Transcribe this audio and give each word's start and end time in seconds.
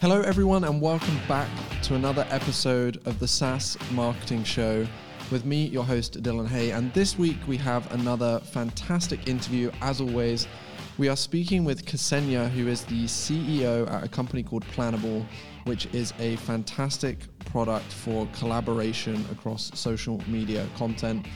Hello, 0.00 0.22
everyone, 0.22 0.64
and 0.64 0.80
welcome 0.80 1.20
back 1.28 1.46
to 1.82 1.94
another 1.94 2.26
episode 2.30 3.06
of 3.06 3.18
the 3.18 3.28
SaaS 3.28 3.76
Marketing 3.90 4.42
Show 4.42 4.86
with 5.30 5.44
me, 5.44 5.66
your 5.66 5.84
host, 5.84 6.22
Dylan 6.22 6.48
Hay. 6.48 6.70
And 6.70 6.90
this 6.94 7.18
week 7.18 7.36
we 7.46 7.58
have 7.58 7.92
another 7.92 8.40
fantastic 8.40 9.28
interview. 9.28 9.70
As 9.82 10.00
always, 10.00 10.48
we 10.96 11.10
are 11.10 11.16
speaking 11.16 11.66
with 11.66 11.86
Xenia, 11.86 12.48
who 12.48 12.66
is 12.66 12.82
the 12.86 13.04
CEO 13.04 13.92
at 13.92 14.02
a 14.02 14.08
company 14.08 14.42
called 14.42 14.64
Planable, 14.68 15.22
which 15.64 15.84
is 15.92 16.14
a 16.18 16.36
fantastic 16.36 17.18
product 17.44 17.92
for 17.92 18.26
collaboration 18.32 19.22
across 19.30 19.70
social 19.78 20.18
media 20.26 20.66
content. 20.78 21.26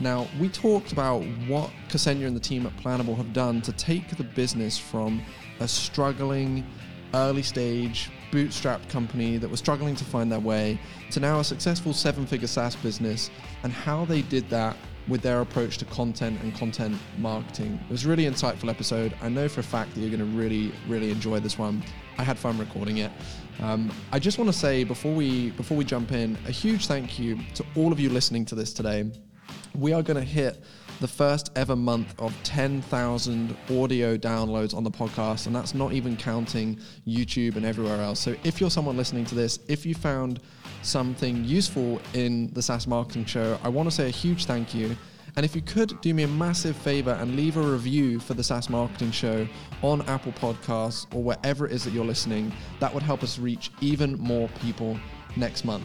Now, 0.00 0.26
we 0.40 0.48
talked 0.48 0.92
about 0.92 1.18
what 1.46 1.70
Xenia 1.94 2.26
and 2.26 2.34
the 2.34 2.40
team 2.40 2.64
at 2.64 2.74
Planable 2.78 3.18
have 3.18 3.34
done 3.34 3.60
to 3.60 3.72
take 3.72 4.16
the 4.16 4.24
business 4.24 4.78
from 4.78 5.20
a 5.60 5.68
struggling, 5.68 6.64
early 7.14 7.42
stage, 7.42 8.10
bootstrapped 8.30 8.88
company 8.88 9.36
that 9.38 9.48
was 9.48 9.60
struggling 9.60 9.94
to 9.96 10.04
find 10.04 10.30
their 10.30 10.40
way 10.40 10.78
to 11.10 11.20
now 11.20 11.40
a 11.40 11.44
successful 11.44 11.92
seven 11.92 12.26
figure 12.26 12.48
SaaS 12.48 12.76
business 12.76 13.30
and 13.62 13.72
how 13.72 14.04
they 14.04 14.22
did 14.22 14.48
that 14.50 14.76
with 15.06 15.22
their 15.22 15.40
approach 15.40 15.78
to 15.78 15.84
content 15.84 16.40
and 16.42 16.54
content 16.54 16.96
marketing. 17.18 17.78
It 17.88 17.92
was 17.92 18.04
a 18.06 18.08
really 18.08 18.24
insightful 18.24 18.70
episode. 18.70 19.14
I 19.22 19.28
know 19.28 19.48
for 19.48 19.60
a 19.60 19.64
fact 19.64 19.94
that 19.94 20.00
you're 20.00 20.10
going 20.16 20.20
to 20.20 20.36
really, 20.38 20.72
really 20.88 21.10
enjoy 21.10 21.40
this 21.40 21.58
one. 21.58 21.84
I 22.18 22.24
had 22.24 22.38
fun 22.38 22.58
recording 22.58 22.98
it. 22.98 23.12
Um, 23.60 23.92
I 24.12 24.18
just 24.18 24.38
want 24.38 24.50
to 24.50 24.58
say 24.58 24.82
before 24.82 25.14
we 25.14 25.50
before 25.50 25.76
we 25.76 25.84
jump 25.84 26.12
in, 26.12 26.36
a 26.46 26.50
huge 26.50 26.86
thank 26.86 27.18
you 27.18 27.38
to 27.54 27.64
all 27.76 27.92
of 27.92 28.00
you 28.00 28.10
listening 28.10 28.44
to 28.46 28.54
this 28.54 28.72
today. 28.72 29.10
We 29.74 29.92
are 29.92 30.02
going 30.02 30.16
to 30.16 30.24
hit 30.24 30.64
the 31.00 31.08
first 31.08 31.50
ever 31.56 31.76
month 31.76 32.14
of 32.18 32.34
10,000 32.44 33.56
audio 33.70 34.16
downloads 34.16 34.74
on 34.74 34.84
the 34.84 34.90
podcast, 34.90 35.46
and 35.46 35.54
that's 35.54 35.74
not 35.74 35.92
even 35.92 36.16
counting 36.16 36.78
YouTube 37.06 37.56
and 37.56 37.64
everywhere 37.64 38.00
else. 38.00 38.20
So, 38.20 38.36
if 38.44 38.60
you're 38.60 38.70
someone 38.70 38.96
listening 38.96 39.24
to 39.26 39.34
this, 39.34 39.58
if 39.68 39.84
you 39.84 39.94
found 39.94 40.40
something 40.82 41.44
useful 41.44 42.00
in 42.12 42.52
the 42.52 42.62
SaaS 42.62 42.86
Marketing 42.86 43.24
Show, 43.24 43.58
I 43.62 43.68
want 43.68 43.88
to 43.88 43.94
say 43.94 44.06
a 44.06 44.10
huge 44.10 44.46
thank 44.46 44.74
you. 44.74 44.96
And 45.36 45.44
if 45.44 45.56
you 45.56 45.62
could 45.62 46.00
do 46.00 46.14
me 46.14 46.22
a 46.22 46.28
massive 46.28 46.76
favor 46.76 47.10
and 47.10 47.34
leave 47.34 47.56
a 47.56 47.62
review 47.62 48.20
for 48.20 48.34
the 48.34 48.44
SaaS 48.44 48.70
Marketing 48.70 49.10
Show 49.10 49.48
on 49.82 50.02
Apple 50.02 50.32
Podcasts 50.32 51.12
or 51.12 51.24
wherever 51.24 51.66
it 51.66 51.72
is 51.72 51.82
that 51.84 51.92
you're 51.92 52.04
listening, 52.04 52.52
that 52.78 52.94
would 52.94 53.02
help 53.02 53.24
us 53.24 53.38
reach 53.38 53.72
even 53.80 54.16
more 54.20 54.48
people 54.60 54.96
next 55.36 55.64
month. 55.64 55.84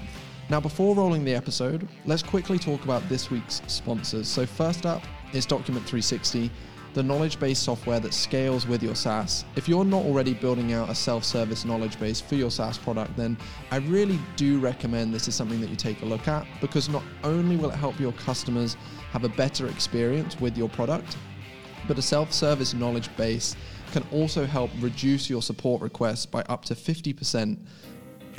Now, 0.49 0.59
before 0.59 0.95
rolling 0.95 1.23
the 1.23 1.35
episode, 1.35 1.87
let's 2.05 2.23
quickly 2.23 2.57
talk 2.57 2.83
about 2.83 3.07
this 3.07 3.29
week's 3.29 3.61
sponsors. 3.67 4.27
So, 4.27 4.47
first 4.47 4.87
up 4.87 5.03
is 5.31 5.45
Document 5.45 5.85
360, 5.85 6.49
the 6.95 7.03
knowledge 7.03 7.39
base 7.39 7.59
software 7.59 7.99
that 7.99 8.15
scales 8.15 8.65
with 8.65 8.81
your 8.81 8.95
SaaS. 8.95 9.45
If 9.55 9.69
you're 9.69 9.85
not 9.85 10.05
already 10.05 10.33
building 10.33 10.73
out 10.73 10.89
a 10.89 10.95
self 10.95 11.23
service 11.23 11.65
knowledge 11.65 11.99
base 11.99 12.19
for 12.19 12.33
your 12.33 12.49
SaaS 12.49 12.79
product, 12.79 13.15
then 13.15 13.37
I 13.69 13.77
really 13.77 14.19
do 14.37 14.59
recommend 14.59 15.13
this 15.13 15.27
is 15.27 15.35
something 15.35 15.61
that 15.61 15.69
you 15.69 15.75
take 15.75 16.01
a 16.01 16.05
look 16.05 16.27
at 16.27 16.47
because 16.61 16.89
not 16.89 17.03
only 17.23 17.55
will 17.55 17.69
it 17.69 17.75
help 17.75 17.99
your 17.99 18.13
customers 18.13 18.75
have 19.11 19.23
a 19.25 19.29
better 19.29 19.67
experience 19.67 20.39
with 20.39 20.57
your 20.57 20.69
product, 20.69 21.15
but 21.87 21.99
a 21.99 22.01
self 22.01 22.33
service 22.33 22.73
knowledge 22.73 23.15
base 23.17 23.55
can 23.91 24.03
also 24.11 24.45
help 24.45 24.71
reduce 24.79 25.29
your 25.29 25.43
support 25.43 25.79
requests 25.81 26.25
by 26.25 26.41
up 26.43 26.65
to 26.65 26.73
50% 26.73 27.57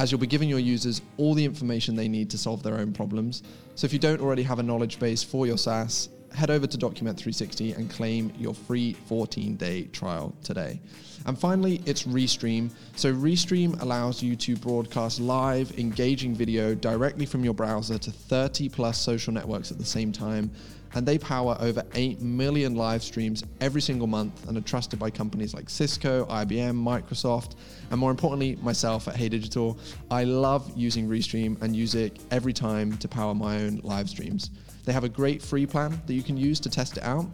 as 0.00 0.10
you'll 0.10 0.18
be 0.18 0.26
giving 0.26 0.48
your 0.48 0.58
users 0.58 1.02
all 1.18 1.34
the 1.34 1.44
information 1.44 1.94
they 1.94 2.08
need 2.08 2.30
to 2.30 2.38
solve 2.38 2.62
their 2.62 2.78
own 2.78 2.90
problems. 2.90 3.42
So 3.74 3.84
if 3.84 3.92
you 3.92 3.98
don't 3.98 4.22
already 4.22 4.42
have 4.42 4.58
a 4.58 4.62
knowledge 4.62 4.98
base 4.98 5.22
for 5.22 5.46
your 5.46 5.58
SaaS, 5.58 6.08
head 6.32 6.48
over 6.50 6.66
to 6.66 6.78
Document 6.78 7.18
360 7.18 7.72
and 7.72 7.90
claim 7.90 8.32
your 8.38 8.54
free 8.54 8.94
14 8.94 9.56
day 9.56 9.82
trial 9.92 10.34
today. 10.42 10.80
And 11.26 11.38
finally, 11.38 11.82
it's 11.84 12.04
Restream. 12.04 12.70
So, 12.96 13.12
Restream 13.12 13.78
allows 13.82 14.22
you 14.22 14.36
to 14.36 14.56
broadcast 14.56 15.20
live, 15.20 15.78
engaging 15.78 16.34
video 16.34 16.74
directly 16.74 17.26
from 17.26 17.44
your 17.44 17.52
browser 17.52 17.98
to 17.98 18.10
30 18.10 18.70
plus 18.70 18.98
social 18.98 19.34
networks 19.34 19.70
at 19.70 19.76
the 19.76 19.84
same 19.84 20.12
time 20.12 20.50
and 20.94 21.06
they 21.06 21.18
power 21.18 21.56
over 21.60 21.84
8 21.94 22.20
million 22.20 22.74
live 22.74 23.02
streams 23.02 23.44
every 23.60 23.80
single 23.80 24.06
month 24.06 24.48
and 24.48 24.56
are 24.56 24.62
trusted 24.62 24.98
by 24.98 25.10
companies 25.10 25.54
like 25.54 25.70
Cisco, 25.70 26.26
IBM, 26.26 26.74
Microsoft, 26.74 27.54
and 27.90 28.00
more 28.00 28.10
importantly, 28.10 28.56
myself 28.62 29.08
at 29.08 29.16
Hey 29.16 29.28
Digital. 29.28 29.78
I 30.10 30.24
love 30.24 30.70
using 30.76 31.08
Restream 31.08 31.60
and 31.62 31.74
use 31.74 31.94
it 31.94 32.18
every 32.30 32.52
time 32.52 32.96
to 32.98 33.08
power 33.08 33.34
my 33.34 33.62
own 33.62 33.80
live 33.82 34.08
streams. 34.08 34.50
They 34.84 34.92
have 34.92 35.04
a 35.04 35.08
great 35.08 35.42
free 35.42 35.66
plan 35.66 36.00
that 36.06 36.14
you 36.14 36.22
can 36.22 36.36
use 36.36 36.58
to 36.60 36.70
test 36.70 36.96
it 36.96 37.04
out. 37.04 37.26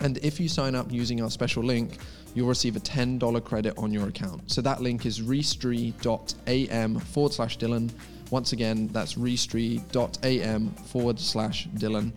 And 0.00 0.18
if 0.18 0.38
you 0.38 0.48
sign 0.48 0.74
up 0.74 0.92
using 0.92 1.22
our 1.22 1.30
special 1.30 1.62
link, 1.62 1.98
you'll 2.34 2.48
receive 2.48 2.76
a 2.76 2.80
$10 2.80 3.44
credit 3.44 3.76
on 3.78 3.92
your 3.92 4.08
account. 4.08 4.50
So 4.50 4.60
that 4.62 4.80
link 4.80 5.06
is 5.06 5.20
restream.am 5.20 6.98
forward 7.00 7.32
slash 7.32 7.58
Dylan. 7.58 7.90
Once 8.30 8.52
again, 8.52 8.88
that's 8.88 9.14
restream.am 9.14 10.70
forward 10.70 11.18
slash 11.18 11.68
Dylan. 11.68 12.12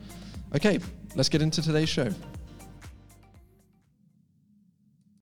Okay, 0.53 0.79
let's 1.16 1.29
get 1.29 1.41
into 1.41 1.62
today's 1.62 1.88
show. 1.88 2.09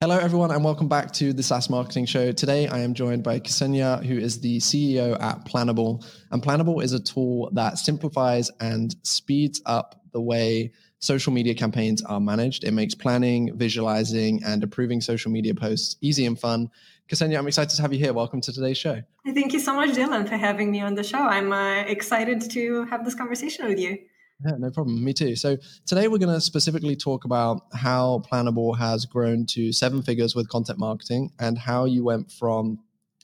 Hello, 0.02 0.18
everyone, 0.18 0.50
and 0.50 0.64
welcome 0.64 0.88
back 0.88 1.12
to 1.14 1.34
the 1.34 1.44
SaaS 1.44 1.70
Marketing 1.70 2.08
Show. 2.08 2.32
Today, 2.32 2.68
I 2.68 2.80
am 2.80 2.96
joined 2.96 3.22
by 3.22 3.40
Xenia, 3.46 3.98
who 3.98 4.18
is 4.18 4.40
the 4.40 4.58
CEO 4.58 5.22
at 5.22 5.46
Planable. 5.46 6.04
And 6.32 6.42
Planable 6.42 6.82
is 6.84 6.94
a 6.94 7.00
tool 7.00 7.52
that 7.54 7.78
simplifies 7.78 8.50
and 8.60 8.96
speeds 9.04 9.62
up 9.68 10.02
the 10.14 10.22
way 10.22 10.72
social 10.98 11.32
media 11.32 11.54
campaigns 11.54 12.02
are 12.02 12.20
managed. 12.20 12.64
It 12.64 12.72
makes 12.72 12.96
planning, 12.96 13.56
visualizing, 13.56 14.42
and 14.44 14.64
approving 14.64 15.00
social 15.00 15.32
media 15.32 15.54
posts 15.54 15.96
easy 16.02 16.26
and 16.26 16.40
fun. 16.40 16.72
Xenia, 17.14 17.38
I'm 17.38 17.48
excited 17.48 17.76
to 17.76 17.82
have 17.84 17.94
you 17.94 18.00
here. 18.00 18.14
Welcome 18.14 18.42
to 18.42 18.52
today's 18.52 18.80
show. 18.80 19.04
Thank 19.26 19.54
you 19.54 19.60
so 19.60 19.76
much, 19.76 19.92
Dylan, 19.92 20.28
for 20.28 20.38
having 20.38 20.72
me 20.72 20.82
on 20.82 20.96
the 20.96 21.04
show. 21.04 21.20
I'm 21.20 21.54
uh, 21.54 21.82
excited 21.82 22.50
to 22.50 22.86
have 22.86 23.06
this 23.06 23.14
conversation 23.14 23.68
with 23.68 23.80
you. 23.80 24.00
Yeah, 24.46 24.56
no 24.58 24.72
problem. 24.72 25.04
Me 25.04 25.14
too. 25.14 25.36
So 25.36 25.58
today 25.86 26.08
we're 26.08 26.18
going 26.18 26.34
to 26.34 26.40
specifically 26.40 26.96
talk 26.96 27.26
about 27.26 27.64
how 27.74 28.24
Planable 28.32 28.78
has 28.78 29.06
grown 29.06 29.46
to 29.48 29.74
seven 29.74 30.02
figures 30.02 30.34
with 30.34 30.48
content 30.48 30.80
marketing 30.80 31.32
and 31.40 31.58
how 31.58 31.86
you 31.86 32.04
went 32.04 32.32
from 32.32 32.80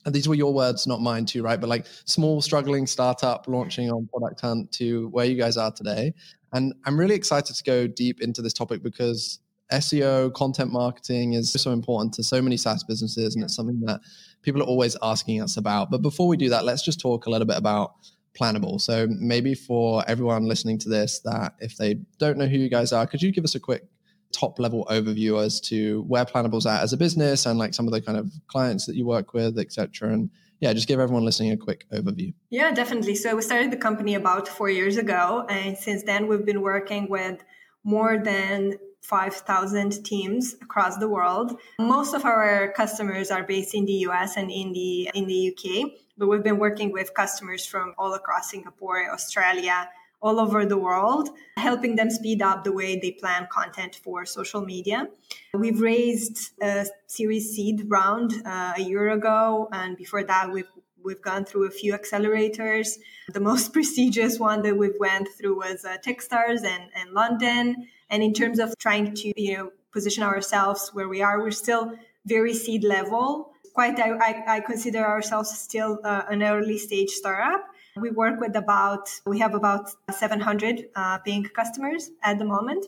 and 0.05 0.13
these 0.13 0.27
were 0.27 0.35
your 0.35 0.53
words, 0.53 0.85
not 0.85 1.01
mine 1.01 1.25
too, 1.25 1.41
right? 1.41 1.59
But 1.59 1.67
like 1.67 1.87
small, 2.05 2.39
struggling 2.39 2.85
startup 2.85 3.47
launching 3.47 3.89
on 3.89 4.07
Product 4.07 4.39
Hunt 4.39 4.71
to 4.73 5.07
where 5.09 5.25
you 5.25 5.35
guys 5.35 5.57
are 5.57 5.71
today. 5.71 6.13
And 6.53 6.75
I'm 6.85 6.97
really 6.99 7.15
excited 7.15 7.55
to 7.55 7.63
go 7.63 7.87
deep 7.87 8.21
into 8.21 8.43
this 8.43 8.53
topic 8.53 8.83
because 8.83 9.39
SEO, 9.71 10.31
content 10.33 10.71
marketing 10.71 11.33
is 11.33 11.51
so 11.51 11.71
important 11.71 12.13
to 12.13 12.23
so 12.23 12.39
many 12.39 12.55
SaaS 12.55 12.83
businesses. 12.83 13.33
And 13.33 13.43
it's 13.43 13.55
something 13.55 13.81
that 13.87 14.01
people 14.43 14.61
are 14.61 14.65
always 14.65 14.95
asking 15.01 15.41
us 15.41 15.57
about. 15.57 15.89
But 15.89 16.03
before 16.03 16.27
we 16.27 16.37
do 16.37 16.49
that, 16.49 16.65
let's 16.65 16.85
just 16.85 16.99
talk 16.99 17.25
a 17.25 17.31
little 17.31 17.47
bit 17.47 17.57
about 17.57 17.95
Planable. 18.39 18.81
So 18.81 19.07
maybe 19.09 19.55
for 19.55 20.03
everyone 20.07 20.45
listening 20.45 20.77
to 20.79 20.89
this, 20.89 21.19
that 21.19 21.55
if 21.59 21.77
they 21.77 21.95
don't 22.17 22.37
know 22.37 22.47
who 22.47 22.57
you 22.57 22.69
guys 22.69 22.91
are, 22.91 23.07
could 23.07 23.21
you 23.21 23.31
give 23.31 23.43
us 23.43 23.55
a 23.55 23.59
quick 23.59 23.85
top 24.31 24.59
level 24.59 24.85
overview 24.89 25.43
as 25.43 25.61
to 25.61 26.03
where 26.03 26.25
Planable's 26.25 26.65
at 26.65 26.81
as 26.81 26.93
a 26.93 26.97
business 26.97 27.45
and 27.45 27.57
like 27.57 27.73
some 27.73 27.87
of 27.87 27.93
the 27.93 28.01
kind 28.01 28.17
of 28.17 28.31
clients 28.47 28.85
that 28.85 28.95
you 28.95 29.05
work 29.05 29.33
with, 29.33 29.57
etc. 29.57 30.11
And 30.11 30.29
yeah, 30.59 30.73
just 30.73 30.87
give 30.87 30.99
everyone 30.99 31.25
listening 31.25 31.51
a 31.51 31.57
quick 31.57 31.85
overview. 31.91 32.33
Yeah, 32.49 32.71
definitely. 32.71 33.15
So 33.15 33.35
we 33.35 33.41
started 33.41 33.71
the 33.71 33.77
company 33.77 34.15
about 34.15 34.47
four 34.47 34.69
years 34.69 34.97
ago, 34.97 35.45
and 35.49 35.77
since 35.77 36.03
then 36.03 36.27
we've 36.27 36.45
been 36.45 36.61
working 36.61 37.09
with 37.09 37.43
more 37.83 38.17
than 38.17 38.77
5,000 39.05 40.03
teams 40.03 40.55
across 40.61 40.97
the 40.97 41.07
world. 41.07 41.59
Most 41.79 42.15
of 42.15 42.25
our 42.25 42.71
customers 42.73 43.29
are 43.29 43.43
based 43.43 43.75
in 43.75 43.85
the 43.85 44.05
US 44.09 44.35
and 44.35 44.49
in 44.49 44.73
the 44.73 45.11
in 45.13 45.27
the 45.27 45.39
UK, 45.51 45.91
but 46.17 46.27
we've 46.27 46.43
been 46.43 46.57
working 46.57 46.91
with 46.91 47.13
customers 47.13 47.65
from 47.65 47.93
all 47.97 48.13
across 48.15 48.49
Singapore, 48.49 49.11
Australia, 49.13 49.89
all 50.21 50.39
over 50.39 50.65
the 50.65 50.77
world, 50.77 51.29
helping 51.57 51.95
them 51.95 52.09
speed 52.09 52.41
up 52.41 52.63
the 52.63 52.71
way 52.71 52.97
they 52.99 53.11
plan 53.11 53.47
content 53.51 53.95
for 54.03 54.25
social 54.25 54.61
media. 54.61 55.07
We've 55.53 55.79
raised 55.79 56.37
a 56.61 56.87
Series 57.05 57.55
Seed 57.55 57.83
round 57.87 58.33
uh, 58.43 58.73
a 58.75 58.81
year 58.81 59.09
ago, 59.09 59.69
and 59.71 59.95
before 59.95 60.23
that, 60.23 60.51
we've 60.51 60.71
we've 61.05 61.21
gone 61.21 61.45
through 61.45 61.67
a 61.67 61.71
few 61.71 61.93
accelerators. 61.93 62.97
The 63.29 63.39
most 63.39 63.73
prestigious 63.77 64.39
one 64.39 64.61
that 64.63 64.75
we've 64.75 64.99
went 64.99 65.29
through 65.37 65.57
was 65.57 65.85
uh, 65.85 65.97
Techstars 66.05 66.65
and, 66.65 66.83
and 66.95 67.11
London. 67.11 67.87
And 68.09 68.23
in 68.23 68.33
terms 68.33 68.59
of 68.59 68.73
trying 68.77 69.13
to 69.15 69.41
you 69.41 69.57
know 69.57 69.71
position 69.91 70.23
ourselves 70.23 70.89
where 70.93 71.07
we 71.07 71.21
are, 71.21 71.39
we're 71.39 71.51
still 71.51 71.93
very 72.25 72.53
seed 72.53 72.83
level. 72.83 73.51
Quite, 73.73 73.99
I, 73.99 74.43
I 74.47 74.59
consider 74.61 75.05
ourselves 75.05 75.57
still 75.57 75.99
uh, 76.03 76.23
an 76.29 76.43
early 76.43 76.77
stage 76.77 77.09
startup. 77.09 77.65
We 77.97 78.11
work 78.11 78.39
with 78.39 78.55
about, 78.55 79.09
we 79.25 79.39
have 79.39 79.53
about 79.53 79.89
700 80.11 80.89
uh, 80.95 81.17
paying 81.19 81.45
customers 81.45 82.11
at 82.23 82.39
the 82.39 82.45
moment. 82.45 82.85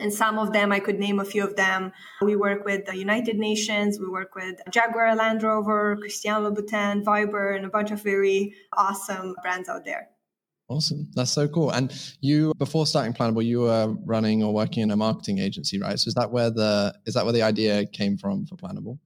And 0.00 0.12
some 0.12 0.38
of 0.38 0.52
them, 0.52 0.72
I 0.72 0.80
could 0.80 0.98
name 0.98 1.18
a 1.18 1.24
few 1.24 1.44
of 1.44 1.56
them. 1.56 1.92
We 2.22 2.36
work 2.36 2.64
with 2.64 2.86
the 2.86 2.96
United 2.96 3.36
Nations, 3.36 3.98
we 3.98 4.08
work 4.08 4.34
with 4.34 4.60
Jaguar 4.70 5.14
Land 5.14 5.42
Rover, 5.42 5.96
Christian 5.96 6.34
Louboutin, 6.34 7.02
Viber, 7.04 7.56
and 7.56 7.64
a 7.64 7.68
bunch 7.68 7.90
of 7.90 8.02
very 8.02 8.54
awesome 8.76 9.34
brands 9.42 9.68
out 9.68 9.84
there. 9.84 10.08
Awesome. 10.68 11.08
That's 11.14 11.30
so 11.30 11.48
cool. 11.48 11.70
And 11.70 11.90
you 12.20 12.52
before 12.58 12.86
starting 12.86 13.14
Planable, 13.14 13.44
you 13.44 13.60
were 13.60 13.94
running 14.04 14.42
or 14.42 14.52
working 14.52 14.82
in 14.82 14.90
a 14.90 14.96
marketing 14.96 15.38
agency, 15.38 15.80
right? 15.80 15.98
So 15.98 16.08
is 16.08 16.14
that 16.14 16.30
where 16.30 16.50
the 16.50 16.94
is 17.06 17.14
that 17.14 17.24
where 17.24 17.32
the 17.32 17.42
idea 17.42 17.86
came 17.86 18.18
from 18.18 18.44
for 18.44 18.56
Planable? 18.56 18.98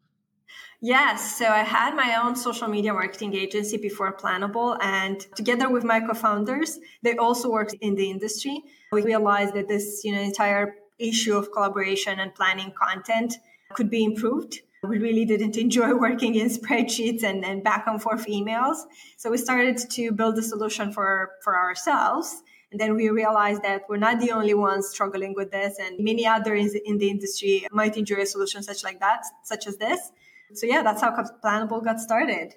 Yes. 0.81 1.39
So 1.39 1.47
I 1.47 1.61
had 1.61 1.95
my 1.95 2.21
own 2.21 2.35
social 2.35 2.67
media 2.67 2.93
marketing 2.93 3.37
agency 3.37 3.77
before 3.77 4.13
Planable. 4.17 4.77
And 4.83 5.21
together 5.37 5.71
with 5.71 5.85
my 5.85 6.01
co-founders, 6.01 6.81
they 7.03 7.17
also 7.17 7.49
worked 7.49 7.75
in 7.75 7.95
the 7.95 8.11
industry. 8.11 8.61
We 8.91 9.03
realized 9.03 9.55
that 9.55 9.69
this, 9.69 10.03
you 10.03 10.13
know, 10.13 10.21
entire 10.21 10.75
issue 11.09 11.37
of 11.37 11.53
collaboration 11.53 12.19
and 12.19 12.35
planning 12.35 12.73
content 12.73 13.35
could 13.75 13.91
be 13.91 14.05
improved. 14.05 14.61
We 14.83 14.99
really 14.99 15.25
didn't 15.25 15.57
enjoy 15.57 15.95
working 16.07 16.35
in 16.35 16.49
spreadsheets 16.49 17.23
and, 17.23 17.45
and 17.45 17.63
back 17.63 17.87
and 17.87 18.03
forth 18.03 18.27
emails. 18.27 18.77
So 19.17 19.31
we 19.31 19.39
started 19.39 19.79
to 19.79 20.13
build 20.13 20.39
a 20.39 20.43
solution 20.43 20.93
for, 20.93 21.31
for 21.45 21.57
ourselves. 21.57 22.43
And 22.71 22.81
then 22.81 22.95
we 22.95 23.11
realized 23.11 23.63
that 23.63 23.83
we're 23.89 23.99
not 23.99 24.21
the 24.21 24.33
only 24.33 24.55
ones 24.55 24.89
struggling 24.89 25.35
with 25.37 25.51
this, 25.51 25.79
and 25.79 26.03
many 26.03 26.27
others 26.27 26.75
in 26.75 26.97
the 26.97 27.11
industry 27.11 27.67
might 27.71 27.99
enjoy 27.99 28.23
a 28.23 28.27
solution 28.27 28.63
such 28.63 28.83
like 28.83 28.99
that, 29.01 29.25
such 29.45 29.67
as 29.67 29.77
this 29.77 30.11
so 30.55 30.67
yeah, 30.67 30.83
that's 30.83 31.01
how 31.01 31.13
Planable 31.45 31.83
got 31.83 32.01
started. 32.01 32.55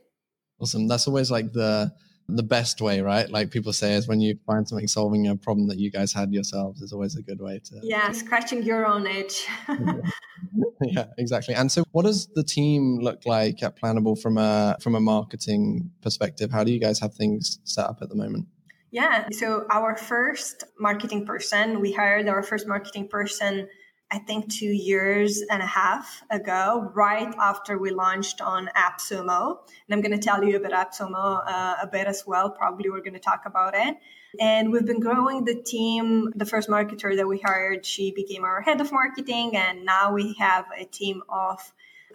Awesome. 0.59 0.87
That's 0.87 1.07
always 1.07 1.31
like 1.31 1.53
the 1.53 1.91
the 2.27 2.43
best 2.43 2.81
way, 2.81 3.01
right? 3.01 3.29
Like 3.29 3.51
people 3.51 3.71
say 3.73 3.93
is 3.93 4.07
when 4.07 4.19
you 4.19 4.37
find 4.47 4.67
something 4.67 4.87
solving 4.87 5.27
a 5.27 5.35
problem 5.35 5.67
that 5.67 5.77
you 5.77 5.91
guys 5.91 6.11
had 6.13 6.33
yourselves 6.33 6.81
is 6.81 6.91
always 6.91 7.15
a 7.15 7.21
good 7.21 7.39
way 7.39 7.59
to 7.65 7.79
Yeah, 7.83 8.11
scratching 8.11 8.63
your 8.63 8.85
own 8.87 9.05
itch. 9.05 9.45
yeah, 10.81 11.05
exactly. 11.17 11.53
And 11.53 11.71
so 11.71 11.83
what 11.91 12.03
does 12.03 12.27
the 12.33 12.43
team 12.43 12.99
look 12.99 13.25
like 13.25 13.61
at 13.61 13.79
Planable 13.79 14.19
from 14.19 14.37
a 14.37 14.77
from 14.81 14.95
a 14.95 14.99
marketing 14.99 15.91
perspective? 16.01 16.51
How 16.51 16.63
do 16.63 16.71
you 16.71 16.79
guys 16.79 16.99
have 16.99 17.13
things 17.13 17.59
set 17.63 17.85
up 17.85 17.99
at 18.01 18.09
the 18.09 18.15
moment? 18.15 18.47
Yeah. 18.91 19.27
So 19.31 19.65
our 19.69 19.95
first 19.95 20.63
marketing 20.79 21.25
person, 21.25 21.81
we 21.81 21.91
hired 21.91 22.27
our 22.27 22.41
first 22.41 22.67
marketing 22.67 23.07
person 23.09 23.67
I 24.11 24.19
think 24.19 24.51
two 24.51 24.67
years 24.67 25.41
and 25.49 25.61
a 25.61 25.65
half 25.65 26.23
ago, 26.29 26.91
right 26.93 27.33
after 27.39 27.77
we 27.77 27.89
launched 27.89 28.39
on 28.39 28.69
AppSumo. 28.75 29.57
And 29.57 29.91
I'm 29.91 30.01
going 30.01 30.17
to 30.17 30.23
tell 30.23 30.43
you 30.43 30.57
about 30.57 30.91
AppSumo 30.91 31.43
uh, 31.47 31.75
a 31.81 31.87
bit 31.91 32.05
as 32.05 32.23
well. 32.25 32.51
Probably 32.51 32.89
we're 32.89 33.01
going 33.01 33.13
to 33.13 33.19
talk 33.19 33.43
about 33.45 33.73
it. 33.75 33.97
And 34.39 34.71
we've 34.71 34.85
been 34.85 34.99
growing 34.99 35.45
the 35.45 35.55
team. 35.55 36.31
The 36.35 36.45
first 36.45 36.69
marketer 36.69 37.15
that 37.15 37.27
we 37.27 37.39
hired, 37.39 37.85
she 37.85 38.11
became 38.11 38.43
our 38.43 38.61
head 38.61 38.79
of 38.79 38.91
marketing. 38.91 39.55
And 39.55 39.85
now 39.85 40.13
we 40.13 40.35
have 40.39 40.65
a 40.77 40.85
team 40.85 41.23
of 41.27 41.59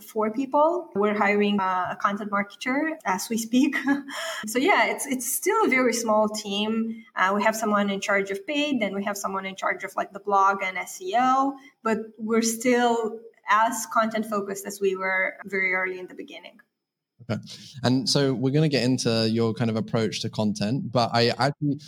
four 0.02 0.30
people. 0.30 0.88
We're 0.94 1.16
hiring 1.16 1.58
a 1.60 1.96
content 2.00 2.30
marketer 2.30 2.92
as 3.04 3.28
we 3.28 3.38
speak. 3.38 3.76
so 4.46 4.58
yeah, 4.58 4.86
it's 4.86 5.06
it's 5.06 5.30
still 5.30 5.64
a 5.64 5.68
very 5.68 5.92
small 5.92 6.28
team. 6.28 7.04
Uh, 7.16 7.32
we 7.36 7.42
have 7.42 7.56
someone 7.56 7.90
in 7.90 8.00
charge 8.00 8.30
of 8.30 8.46
paid, 8.46 8.80
then 8.80 8.94
we 8.94 9.04
have 9.04 9.16
someone 9.16 9.46
in 9.46 9.56
charge 9.56 9.84
of 9.84 9.94
like 9.96 10.12
the 10.12 10.20
blog 10.20 10.62
and 10.62 10.76
SEO, 10.78 11.52
but 11.82 11.98
we're 12.18 12.42
still 12.42 13.18
as 13.48 13.86
content 13.92 14.26
focused 14.26 14.66
as 14.66 14.80
we 14.80 14.96
were 14.96 15.34
very 15.44 15.74
early 15.74 15.98
in 15.98 16.06
the 16.06 16.14
beginning. 16.14 16.60
Okay. 17.30 17.40
And 17.82 18.08
so 18.08 18.34
we're 18.34 18.52
going 18.52 18.68
to 18.68 18.74
get 18.74 18.82
into 18.82 19.28
your 19.30 19.54
kind 19.54 19.70
of 19.70 19.76
approach 19.76 20.20
to 20.20 20.30
content, 20.30 20.90
but 20.90 21.10
I 21.12 21.28
actually, 21.38 21.78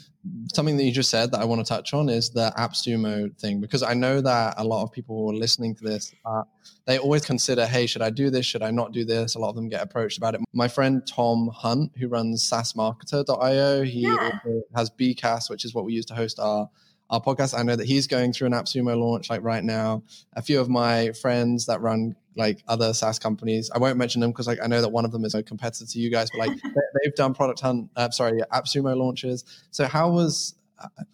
something 0.52 0.76
that 0.76 0.84
you 0.84 0.92
just 0.92 1.10
said 1.10 1.32
that 1.32 1.40
I 1.40 1.44
want 1.44 1.64
to 1.64 1.68
touch 1.68 1.94
on 1.94 2.08
is 2.08 2.30
the 2.30 2.52
AppSumo 2.56 3.36
thing, 3.38 3.60
because 3.60 3.82
I 3.82 3.94
know 3.94 4.20
that 4.20 4.54
a 4.56 4.64
lot 4.64 4.84
of 4.84 4.92
people 4.92 5.16
who 5.16 5.30
are 5.30 5.38
listening 5.38 5.74
to 5.76 5.84
this, 5.84 6.14
uh, 6.24 6.42
they 6.86 6.98
always 6.98 7.24
consider, 7.24 7.66
hey, 7.66 7.86
should 7.86 8.02
I 8.02 8.10
do 8.10 8.30
this? 8.30 8.46
Should 8.46 8.62
I 8.62 8.70
not 8.70 8.92
do 8.92 9.04
this? 9.04 9.34
A 9.34 9.38
lot 9.38 9.48
of 9.48 9.56
them 9.56 9.68
get 9.68 9.82
approached 9.82 10.18
about 10.18 10.34
it. 10.34 10.40
My 10.52 10.68
friend 10.68 11.02
Tom 11.06 11.50
Hunt, 11.52 11.92
who 11.98 12.08
runs 12.08 12.48
SaaSmarketer.io, 12.48 13.82
he 13.82 14.02
yeah. 14.02 14.38
has 14.76 14.90
Bcast, 14.90 15.50
which 15.50 15.64
is 15.64 15.74
what 15.74 15.84
we 15.84 15.92
use 15.92 16.06
to 16.06 16.14
host 16.14 16.38
our 16.38 16.68
our 17.12 17.20
podcast. 17.20 17.56
I 17.56 17.62
know 17.62 17.76
that 17.76 17.86
he's 17.86 18.08
going 18.08 18.32
through 18.32 18.48
an 18.48 18.54
AppSumo 18.54 18.98
launch 18.98 19.30
like 19.30 19.44
right 19.44 19.62
now. 19.62 20.02
A 20.32 20.42
few 20.42 20.60
of 20.60 20.68
my 20.68 21.12
friends 21.12 21.66
that 21.66 21.80
run 21.80 22.16
like 22.36 22.64
other 22.66 22.94
SaaS 22.94 23.18
companies. 23.18 23.70
I 23.72 23.78
won't 23.78 23.98
mention 23.98 24.20
them 24.20 24.30
because 24.30 24.46
like 24.46 24.58
I 24.62 24.66
know 24.66 24.80
that 24.80 24.88
one 24.88 25.04
of 25.04 25.12
them 25.12 25.24
is 25.24 25.34
a 25.34 25.42
competitor 25.42 25.86
to 25.86 25.98
you 25.98 26.10
guys, 26.10 26.28
but 26.30 26.48
like 26.48 26.58
they've 27.02 27.14
done 27.14 27.34
product 27.34 27.60
hunt, 27.60 27.90
uh, 27.94 28.10
sorry, 28.10 28.40
AppSumo 28.52 28.96
launches. 28.96 29.44
So 29.70 29.84
how 29.84 30.10
was 30.10 30.54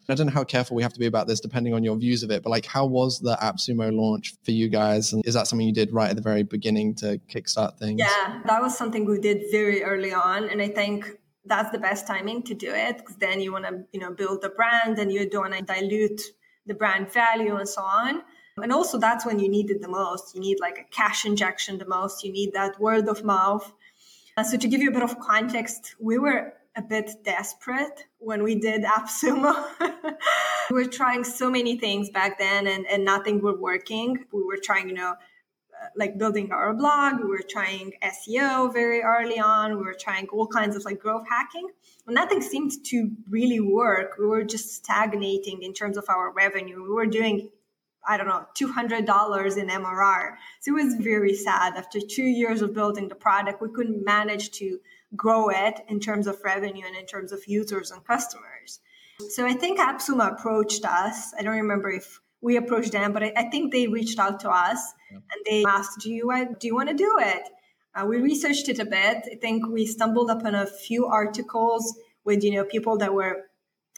I 0.09 0.15
don't 0.15 0.27
know 0.27 0.33
how 0.33 0.45
careful 0.45 0.77
we 0.77 0.83
have 0.83 0.95
to 0.95 0.99
be 0.99 1.07
about 1.07 1.27
this 1.27 1.41
depending 1.41 1.75
on 1.75 1.85
your 1.85 1.97
views 1.97 2.23
of 2.23 2.31
it, 2.31 2.43
but 2.43 2.51
like 2.51 2.65
how 2.65 2.87
was 2.87 3.21
the 3.21 3.37
AppSumo 3.37 3.93
launch 3.93 4.35
for 4.43 4.53
you 4.53 4.69
guys? 4.69 5.13
And 5.13 5.27
is 5.27 5.35
that 5.35 5.47
something 5.47 5.67
you 5.67 5.75
did 5.75 5.93
right 5.93 6.09
at 6.09 6.17
the 6.17 6.23
very 6.23 6.43
beginning 6.43 6.95
to 6.97 7.21
kickstart 7.29 7.79
things? 7.79 8.01
Yeah, 8.01 8.41
that 8.47 8.63
was 8.63 8.79
something 8.79 9.05
we 9.05 9.19
did 9.19 9.45
very 9.51 9.83
early 9.83 10.13
on. 10.13 10.49
And 10.49 10.63
I 10.63 10.69
think 10.69 11.18
that's 11.49 11.71
the 11.71 11.79
best 11.79 12.07
timing 12.07 12.43
to 12.45 12.55
do 12.55 12.73
it 12.73 12.99
because 12.99 13.17
then 13.17 13.41
you 13.41 13.53
want 13.53 13.65
to, 13.65 13.85
you 13.93 14.01
know, 14.01 14.13
build 14.13 14.43
the 14.43 14.51
brand 14.51 14.99
and 14.99 15.11
you 15.13 15.29
don't 15.29 15.51
want 15.51 15.55
to 15.55 15.63
dilute 15.63 16.21
the 16.67 16.75
brand 16.75 17.13
value 17.13 17.57
and 17.57 17.69
so 17.69 17.83
on. 17.83 18.23
And 18.63 18.73
also, 18.73 18.99
that's 18.99 19.25
when 19.25 19.39
you 19.39 19.49
need 19.49 19.71
it 19.71 19.81
the 19.81 19.89
most. 19.89 20.35
You 20.35 20.41
need 20.41 20.59
like 20.61 20.79
a 20.79 20.85
cash 20.85 21.25
injection 21.25 21.79
the 21.79 21.87
most. 21.87 22.25
You 22.25 22.33
need 22.33 22.53
that 22.55 22.81
word 22.81 23.09
of 23.09 23.25
mouth. 23.25 23.73
Uh, 24.37 24.43
so, 24.43 24.57
to 24.57 24.69
give 24.69 24.81
you 24.81 24.91
a 24.91 24.93
bit 24.93 25.03
of 25.03 25.19
context, 25.21 25.95
we 26.01 26.19
were 26.19 26.55
a 26.77 26.83
bit 26.83 27.11
desperate 27.25 28.05
when 28.19 28.43
we 28.43 28.55
did 28.55 28.83
AppSumo. 28.97 29.55
we 30.71 30.75
were 30.77 30.91
trying 30.91 31.25
so 31.25 31.51
many 31.51 31.79
things 31.79 32.11
back 32.11 32.39
then, 32.39 32.67
and, 32.67 32.87
and 32.87 33.05
nothing 33.05 33.41
were 33.41 33.59
working. 33.59 34.25
We 34.33 34.43
were 34.43 34.59
trying, 34.63 34.89
you 34.89 34.95
know, 34.95 35.15
like 35.97 36.19
building 36.19 36.53
our 36.53 36.75
blog. 36.75 37.21
We 37.21 37.29
were 37.29 37.45
trying 37.49 37.93
SEO 38.03 38.73
very 38.73 39.03
early 39.03 39.39
on. 39.39 39.77
We 39.77 39.85
were 39.85 39.97
trying 39.99 40.29
all 40.29 40.47
kinds 40.47 40.77
of 40.77 40.85
like 40.85 40.99
growth 41.01 41.27
hacking. 41.29 41.69
And 42.07 42.15
nothing 42.15 42.43
seemed 42.43 42.73
to 42.87 43.11
really 43.29 43.61
work. 43.61 44.17
We 44.19 44.27
were 44.27 44.45
just 44.45 44.75
stagnating 44.75 45.63
in 45.63 45.73
terms 45.73 45.97
of 45.97 46.05
our 46.09 46.33
revenue. 46.33 46.83
We 46.83 46.91
were 46.91 47.07
doing 47.07 47.51
I 48.07 48.17
don't 48.17 48.27
know, 48.27 48.47
$200 48.59 49.57
in 49.59 49.69
MRR. 49.69 50.37
So 50.61 50.71
it 50.71 50.83
was 50.83 50.95
very 50.95 51.35
sad. 51.35 51.75
After 51.77 52.01
two 52.01 52.23
years 52.23 52.63
of 52.63 52.73
building 52.73 53.09
the 53.09 53.15
product, 53.15 53.61
we 53.61 53.69
couldn't 53.69 54.03
manage 54.03 54.51
to 54.53 54.79
grow 55.15 55.51
it 55.51 55.81
in 55.89 56.01
terms 56.01 56.27
of 56.27 56.43
revenue 56.43 56.87
and 56.87 56.97
in 56.97 57.05
terms 57.05 57.33
of 57.33 57.47
users 57.47 57.91
and 57.91 58.03
customers. 58.07 58.81
So 59.31 59.45
I 59.45 59.53
think 59.53 59.79
AppSumo 59.79 60.33
approached 60.33 60.85
us. 60.87 61.35
I 61.39 61.43
don't 61.43 61.57
remember 61.57 61.91
if 61.91 62.21
we 62.41 62.57
approached 62.57 62.93
them, 62.93 63.13
but 63.13 63.23
I, 63.23 63.33
I 63.37 63.45
think 63.45 63.73
they 63.73 63.87
reached 63.89 64.19
out 64.19 64.41
to 64.41 64.51
us 64.51 64.81
and 65.11 65.41
they 65.47 65.65
asked, 65.65 66.01
"Do 66.01 66.11
you 66.11 66.31
do 66.59 66.67
you 66.67 66.75
want 66.75 66.89
to 66.89 66.95
do 66.95 67.17
it?" 67.21 67.43
Uh, 67.95 68.07
we 68.07 68.19
researched 68.19 68.69
it 68.69 68.79
a 68.79 68.85
bit. 68.85 69.25
I 69.33 69.37
think 69.41 69.67
we 69.67 69.87
stumbled 69.87 70.31
upon 70.31 70.55
a 70.55 70.67
few 70.67 71.07
articles 71.07 71.99
with 72.25 72.45
you 72.45 72.53
know 72.53 72.65
people 72.65 72.99
that 72.99 73.13
were 73.13 73.45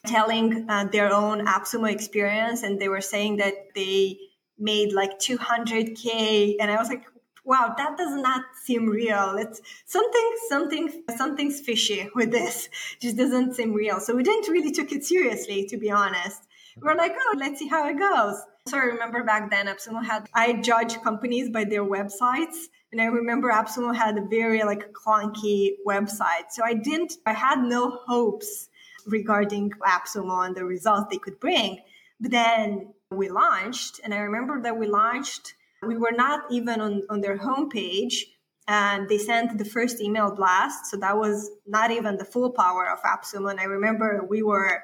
telling 0.07 0.67
uh, 0.71 0.85
their 0.85 1.13
own 1.13 1.47
AppSumo 1.47 1.91
experience, 1.91 2.63
and 2.63 2.81
they 2.81 2.89
were 2.89 3.03
saying 3.03 3.37
that 3.37 3.55
they 3.75 4.19
made 4.59 4.93
like 4.93 5.19
200k, 5.19 6.57
and 6.61 6.71
I 6.71 6.77
was 6.77 6.89
like, 6.89 7.05
wow, 7.45 7.75
that 7.77 7.97
does 7.97 8.15
not 8.15 8.45
seem 8.65 8.87
real. 8.87 9.37
It's 9.39 9.61
something, 9.87 10.31
something, 10.49 11.03
something's 11.17 11.61
fishy 11.61 12.09
with 12.15 12.31
this. 12.31 12.67
It 12.67 13.01
just 13.01 13.17
doesn't 13.17 13.55
seem 13.55 13.73
real. 13.73 14.01
So 14.01 14.15
we 14.15 14.23
didn't 14.23 14.49
really 14.53 14.71
took 14.71 14.93
it 14.93 15.05
seriously, 15.05 15.67
to 15.67 15.77
be 15.77 15.91
honest. 15.91 16.43
We 16.83 16.87
we're 16.87 16.97
like, 16.97 17.13
oh, 17.15 17.37
let's 17.39 17.59
see 17.59 17.69
how 17.69 17.87
it 17.89 17.99
goes. 17.99 18.41
So 18.67 18.79
I 18.79 18.83
remember 18.83 19.23
back 19.23 19.51
then 19.51 19.67
AppSumo 19.67 20.03
had, 20.05 20.29
I 20.35 20.55
judge 20.55 21.01
companies 21.03 21.51
by 21.51 21.65
their 21.65 21.85
websites. 21.85 22.57
And 22.91 23.01
I 23.01 23.05
remember 23.05 23.51
AppSumo 23.51 23.95
had 23.95 24.17
a 24.17 24.23
very 24.23 24.63
like 24.63 24.93
clunky 24.93 25.73
website. 25.87 26.51
So 26.51 26.63
I 26.65 26.75
didn't, 26.75 27.15
I 27.27 27.35
had 27.35 27.59
no 27.61 27.99
hopes 28.07 28.69
regarding 29.07 29.73
AppSumo 29.87 30.47
and 30.47 30.57
the 30.57 30.65
results 30.65 31.09
they 31.11 31.19
could 31.19 31.39
bring. 31.39 31.81
But 32.19 32.31
then 32.31 32.95
we 33.11 33.29
launched, 33.29 34.01
and 34.05 34.15
I 34.15 34.19
remember 34.19 34.63
that 34.63 34.79
we 34.79 34.87
launched, 34.87 35.55
we 35.83 35.97
were 35.97 36.13
not 36.13 36.45
even 36.51 36.81
on, 36.81 37.03
on 37.11 37.21
their 37.21 37.39
homepage, 37.39 38.25
and 38.69 39.09
they 39.09 39.19
sent 39.19 39.59
the 39.59 39.65
first 39.65 40.01
email 40.01 40.35
blast. 40.35 40.87
So 40.87 40.97
that 40.99 41.17
was 41.17 41.51
not 41.67 41.91
even 41.91 42.17
the 42.17 42.25
full 42.25 42.51
power 42.51 42.89
of 42.89 43.03
AppSumo. 43.03 43.51
And 43.51 43.61
I 43.61 43.65
remember 43.65 44.25
we 44.29 44.43
were, 44.43 44.83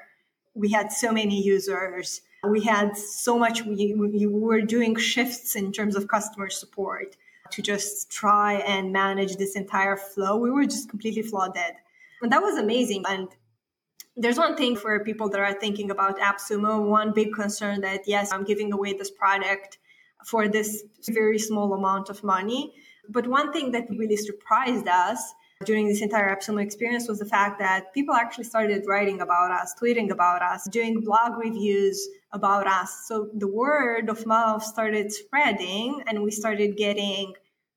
we 0.57 0.71
had 0.71 0.91
so 0.91 1.11
many 1.11 1.41
users. 1.41 2.21
We 2.43 2.63
had 2.63 2.97
so 2.97 3.37
much, 3.37 3.63
we, 3.63 3.93
we 3.95 4.27
were 4.27 4.61
doing 4.61 4.95
shifts 4.95 5.55
in 5.55 5.71
terms 5.71 5.95
of 5.95 6.07
customer 6.07 6.49
support 6.49 7.15
to 7.51 7.61
just 7.61 8.11
try 8.11 8.55
and 8.55 8.91
manage 8.91 9.37
this 9.37 9.55
entire 9.55 9.95
flow. 9.95 10.37
We 10.37 10.51
were 10.51 10.65
just 10.65 10.89
completely 10.89 11.21
flooded. 11.21 11.75
And 12.21 12.31
that 12.31 12.41
was 12.41 12.57
amazing. 12.57 13.03
And 13.07 13.29
there's 14.15 14.37
one 14.37 14.55
thing 14.57 14.75
for 14.75 15.03
people 15.03 15.29
that 15.29 15.39
are 15.39 15.53
thinking 15.53 15.91
about 15.91 16.19
AppSumo. 16.19 16.83
One 16.83 17.13
big 17.13 17.33
concern 17.33 17.81
that 17.81 18.01
yes, 18.07 18.33
I'm 18.33 18.43
giving 18.43 18.73
away 18.73 18.93
this 18.93 19.11
product 19.11 19.77
for 20.25 20.47
this 20.47 20.83
very 21.09 21.39
small 21.39 21.73
amount 21.73 22.09
of 22.09 22.23
money. 22.23 22.73
But 23.09 23.27
one 23.27 23.53
thing 23.53 23.71
that 23.71 23.89
really 23.89 24.17
surprised 24.17 24.87
us 24.87 25.33
during 25.65 25.87
this 25.87 26.01
entire 26.01 26.35
AppSumo 26.35 26.61
experience 26.61 27.07
was 27.07 27.19
the 27.19 27.25
fact 27.25 27.59
that 27.59 27.93
people 27.93 28.13
actually 28.13 28.43
started 28.43 28.85
writing 28.87 29.21
about 29.21 29.51
us, 29.51 29.73
tweeting 29.81 30.11
about 30.11 30.41
us, 30.41 30.67
doing 30.69 31.01
blog 31.01 31.37
reviews 31.37 32.07
about 32.31 32.67
us. 32.67 33.05
So 33.07 33.29
the 33.33 33.47
word 33.47 34.09
of 34.09 34.25
mouth 34.25 34.63
started 34.63 35.11
spreading 35.11 36.03
and 36.07 36.23
we 36.23 36.31
started 36.31 36.77
getting 36.77 37.33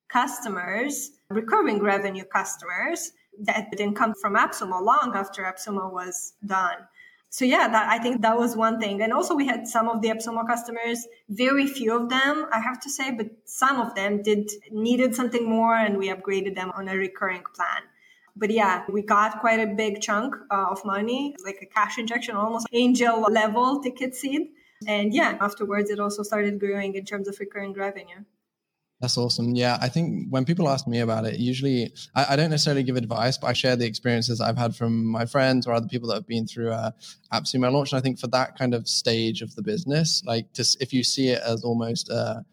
customers, 0.09 1.11
recurring 1.29 1.81
revenue 1.81 2.25
customers 2.25 3.13
that 3.39 3.71
didn't 3.71 3.95
come 3.95 4.13
from 4.13 4.35
AppSumo 4.35 4.81
long 4.83 5.13
after 5.15 5.43
AppSumo 5.43 5.91
was 5.91 6.33
done. 6.45 6.77
So 7.33 7.45
yeah, 7.45 7.69
that, 7.69 7.89
I 7.89 7.97
think 7.97 8.23
that 8.23 8.37
was 8.37 8.57
one 8.57 8.77
thing. 8.77 9.01
And 9.01 9.13
also 9.13 9.35
we 9.35 9.47
had 9.47 9.65
some 9.65 9.87
of 9.87 10.01
the 10.01 10.09
AppSumo 10.09 10.45
customers, 10.45 11.07
very 11.29 11.65
few 11.65 11.95
of 11.95 12.09
them, 12.09 12.45
I 12.51 12.59
have 12.59 12.81
to 12.81 12.89
say, 12.89 13.09
but 13.11 13.27
some 13.45 13.79
of 13.79 13.95
them 13.95 14.21
did 14.21 14.51
needed 14.69 15.15
something 15.15 15.49
more 15.49 15.73
and 15.73 15.97
we 15.97 16.09
upgraded 16.09 16.55
them 16.55 16.73
on 16.75 16.89
a 16.89 16.95
recurring 16.97 17.43
plan. 17.55 17.83
But 18.35 18.51
yeah, 18.51 18.83
we 18.91 19.01
got 19.01 19.39
quite 19.39 19.61
a 19.61 19.67
big 19.67 20.01
chunk 20.01 20.35
uh, 20.51 20.65
of 20.71 20.83
money, 20.83 21.33
like 21.45 21.59
a 21.61 21.65
cash 21.65 21.97
injection, 21.97 22.35
almost 22.35 22.67
angel 22.73 23.21
level 23.21 23.81
ticket 23.81 24.13
seed. 24.13 24.49
And 24.85 25.13
yeah, 25.13 25.37
afterwards 25.39 25.89
it 25.89 26.01
also 26.01 26.23
started 26.23 26.59
growing 26.59 26.95
in 26.95 27.05
terms 27.05 27.29
of 27.29 27.39
recurring 27.39 27.71
revenue. 27.71 28.25
That's 29.01 29.17
awesome. 29.17 29.55
Yeah, 29.55 29.79
I 29.81 29.89
think 29.89 30.27
when 30.29 30.45
people 30.45 30.69
ask 30.69 30.87
me 30.87 30.99
about 30.99 31.25
it, 31.25 31.39
usually 31.39 31.91
I, 32.13 32.27
I, 32.29 32.35
don't 32.35 32.51
necessarily 32.51 32.83
give 32.83 32.97
advice, 32.97 33.35
but 33.35 33.47
I 33.47 33.53
share 33.53 33.75
the 33.75 33.87
experiences 33.87 34.39
I've 34.39 34.59
had 34.59 34.75
from 34.75 35.05
my 35.05 35.25
friends 35.25 35.65
or 35.65 35.73
other 35.73 35.87
people 35.87 36.07
that 36.09 36.15
have 36.15 36.27
been 36.27 36.45
through 36.45 36.71
uh, 36.71 36.91
AppSumo 37.33 37.71
launch. 37.71 37.91
And 37.91 37.97
I 37.97 38.01
think 38.01 38.19
for 38.19 38.27
that 38.27 38.55
kind 38.55 38.75
of 38.75 38.87
stage 38.87 39.41
of 39.41 39.55
the 39.55 39.63
business, 39.63 40.21
like 40.23 40.53
just 40.53 40.79
if 40.83 40.93
you 40.93 41.03
see 41.03 41.29
it 41.29 41.41
as 41.41 41.63
almost 41.63 42.09
a, 42.09 42.45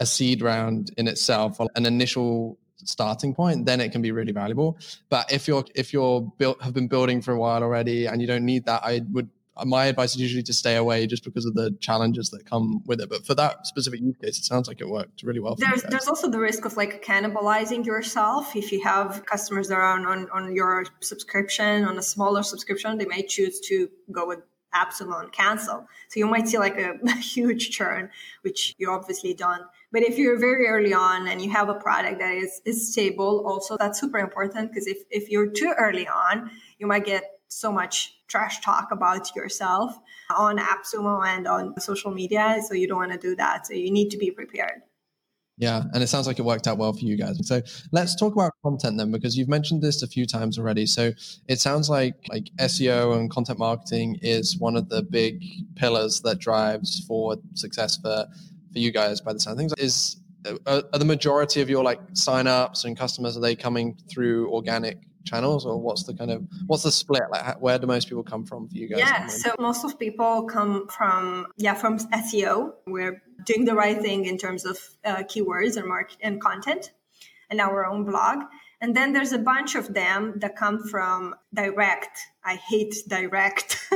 a 0.00 0.06
seed 0.06 0.42
round 0.42 0.90
in 0.96 1.06
itself, 1.06 1.60
an 1.76 1.86
initial 1.86 2.58
starting 2.78 3.32
point, 3.32 3.64
then 3.64 3.80
it 3.80 3.92
can 3.92 4.02
be 4.02 4.10
really 4.10 4.32
valuable. 4.32 4.76
But 5.10 5.32
if 5.32 5.46
you're 5.46 5.64
if 5.76 5.92
you're 5.92 6.22
built 6.38 6.60
have 6.60 6.74
been 6.74 6.88
building 6.88 7.22
for 7.22 7.32
a 7.32 7.38
while 7.38 7.62
already 7.62 8.06
and 8.06 8.20
you 8.20 8.26
don't 8.26 8.44
need 8.44 8.66
that, 8.66 8.82
I 8.82 9.02
would 9.12 9.30
my 9.64 9.86
advice 9.86 10.14
is 10.14 10.20
usually 10.20 10.42
to 10.42 10.52
stay 10.52 10.76
away 10.76 11.06
just 11.06 11.24
because 11.24 11.44
of 11.44 11.54
the 11.54 11.76
challenges 11.80 12.30
that 12.30 12.44
come 12.44 12.82
with 12.86 13.00
it. 13.00 13.08
But 13.08 13.24
for 13.24 13.34
that 13.36 13.66
specific 13.66 14.00
use 14.00 14.16
case, 14.16 14.38
it 14.38 14.44
sounds 14.44 14.66
like 14.66 14.80
it 14.80 14.88
worked 14.88 15.22
really 15.22 15.40
well. 15.40 15.54
there's 15.54 15.82
there's 15.84 16.08
also 16.08 16.28
the 16.28 16.40
risk 16.40 16.64
of 16.64 16.76
like 16.76 17.04
cannibalizing 17.04 17.86
yourself. 17.86 18.56
If 18.56 18.72
you 18.72 18.82
have 18.82 19.24
customers 19.26 19.68
that 19.68 19.76
are 19.76 19.82
on, 19.82 20.28
on, 20.30 20.54
your 20.54 20.84
subscription, 21.00 21.84
on 21.84 21.96
a 21.98 22.02
smaller 22.02 22.42
subscription, 22.42 22.98
they 22.98 23.06
may 23.06 23.22
choose 23.22 23.60
to 23.68 23.88
go 24.10 24.26
with 24.26 24.40
and 24.74 25.32
cancel. 25.32 25.86
So 26.08 26.18
you 26.18 26.26
might 26.26 26.48
see 26.48 26.58
like 26.58 26.76
a, 26.78 26.94
a 27.06 27.16
huge 27.34 27.70
churn, 27.70 28.10
which 28.42 28.74
you 28.78 28.90
obviously 28.90 29.34
don't. 29.34 29.62
But 29.92 30.02
if 30.02 30.18
you're 30.18 30.38
very 30.38 30.66
early 30.66 30.92
on 30.92 31.28
and 31.28 31.40
you 31.40 31.50
have 31.50 31.68
a 31.68 31.74
product 31.74 32.18
that 32.18 32.34
is, 32.34 32.60
is 32.64 32.92
stable, 32.92 33.46
also 33.46 33.76
that's 33.76 34.00
super 34.00 34.18
important 34.18 34.70
because 34.70 34.88
if, 34.88 34.98
if 35.10 35.30
you're 35.30 35.50
too 35.50 35.72
early 35.78 36.08
on, 36.08 36.50
you 36.78 36.88
might 36.88 37.04
get 37.04 37.33
so 37.54 37.72
much 37.72 38.14
trash 38.28 38.60
talk 38.60 38.88
about 38.90 39.34
yourself 39.36 39.96
on 40.34 40.58
AppSumo 40.58 41.26
and 41.26 41.46
on 41.46 41.78
social 41.80 42.10
media. 42.10 42.60
So 42.66 42.74
you 42.74 42.88
don't 42.88 42.98
want 42.98 43.12
to 43.12 43.18
do 43.18 43.36
that. 43.36 43.66
So 43.66 43.74
you 43.74 43.90
need 43.90 44.10
to 44.10 44.18
be 44.18 44.30
prepared. 44.30 44.82
Yeah, 45.56 45.84
and 45.92 46.02
it 46.02 46.08
sounds 46.08 46.26
like 46.26 46.40
it 46.40 46.44
worked 46.44 46.66
out 46.66 46.78
well 46.78 46.92
for 46.92 47.04
you 47.04 47.16
guys. 47.16 47.38
So 47.46 47.62
let's 47.92 48.16
talk 48.16 48.32
about 48.32 48.50
content 48.64 48.98
then, 48.98 49.12
because 49.12 49.38
you've 49.38 49.48
mentioned 49.48 49.82
this 49.82 50.02
a 50.02 50.08
few 50.08 50.26
times 50.26 50.58
already. 50.58 50.84
So 50.84 51.12
it 51.46 51.60
sounds 51.60 51.88
like 51.88 52.14
like 52.28 52.46
SEO 52.58 53.16
and 53.16 53.30
content 53.30 53.60
marketing 53.60 54.18
is 54.20 54.58
one 54.58 54.76
of 54.76 54.88
the 54.88 55.02
big 55.02 55.44
pillars 55.76 56.22
that 56.22 56.40
drives 56.40 57.04
forward 57.06 57.38
success 57.54 57.96
for 57.96 58.26
for 58.72 58.78
you 58.80 58.90
guys. 58.90 59.20
By 59.20 59.32
the 59.32 59.38
sound 59.38 59.54
of 59.54 59.58
things, 59.58 59.74
is 59.78 60.16
are, 60.66 60.82
are 60.92 60.98
the 60.98 61.04
majority 61.04 61.60
of 61.60 61.70
your 61.70 61.84
like 61.84 62.00
signups 62.14 62.84
and 62.84 62.98
customers 62.98 63.36
are 63.36 63.40
they 63.40 63.54
coming 63.54 63.96
through 64.10 64.50
organic 64.50 64.98
channels 65.24 65.66
or 65.66 65.80
what's 65.80 66.04
the 66.04 66.14
kind 66.14 66.30
of 66.30 66.46
what's 66.66 66.82
the 66.82 66.92
split? 66.92 67.22
Like 67.30 67.60
where 67.60 67.78
do 67.78 67.86
most 67.86 68.08
people 68.08 68.22
come 68.24 68.44
from 68.44 68.68
for 68.68 68.76
you 68.76 68.88
guys 68.88 68.98
yeah 68.98 69.26
so 69.26 69.54
most 69.58 69.84
of 69.84 69.98
people 69.98 70.44
come 70.44 70.86
from 70.88 71.46
yeah 71.56 71.74
from 71.74 71.98
seo 71.98 72.74
we're 72.86 73.22
doing 73.44 73.64
the 73.64 73.74
right 73.74 74.00
thing 74.00 74.24
in 74.24 74.38
terms 74.38 74.64
of 74.64 74.78
uh, 75.04 75.16
keywords 75.24 75.76
and 75.76 75.86
market 75.86 76.16
and 76.20 76.40
content 76.40 76.92
and 77.50 77.60
our 77.60 77.86
own 77.86 78.04
blog. 78.04 78.44
And 78.80 78.94
then 78.94 79.12
there's 79.12 79.32
a 79.32 79.38
bunch 79.38 79.76
of 79.76 79.94
them 79.94 80.34
that 80.40 80.56
come 80.56 80.82
from 80.88 81.34
direct. 81.54 82.18
I 82.44 82.56
hate 82.56 82.94
direct. 83.08 83.80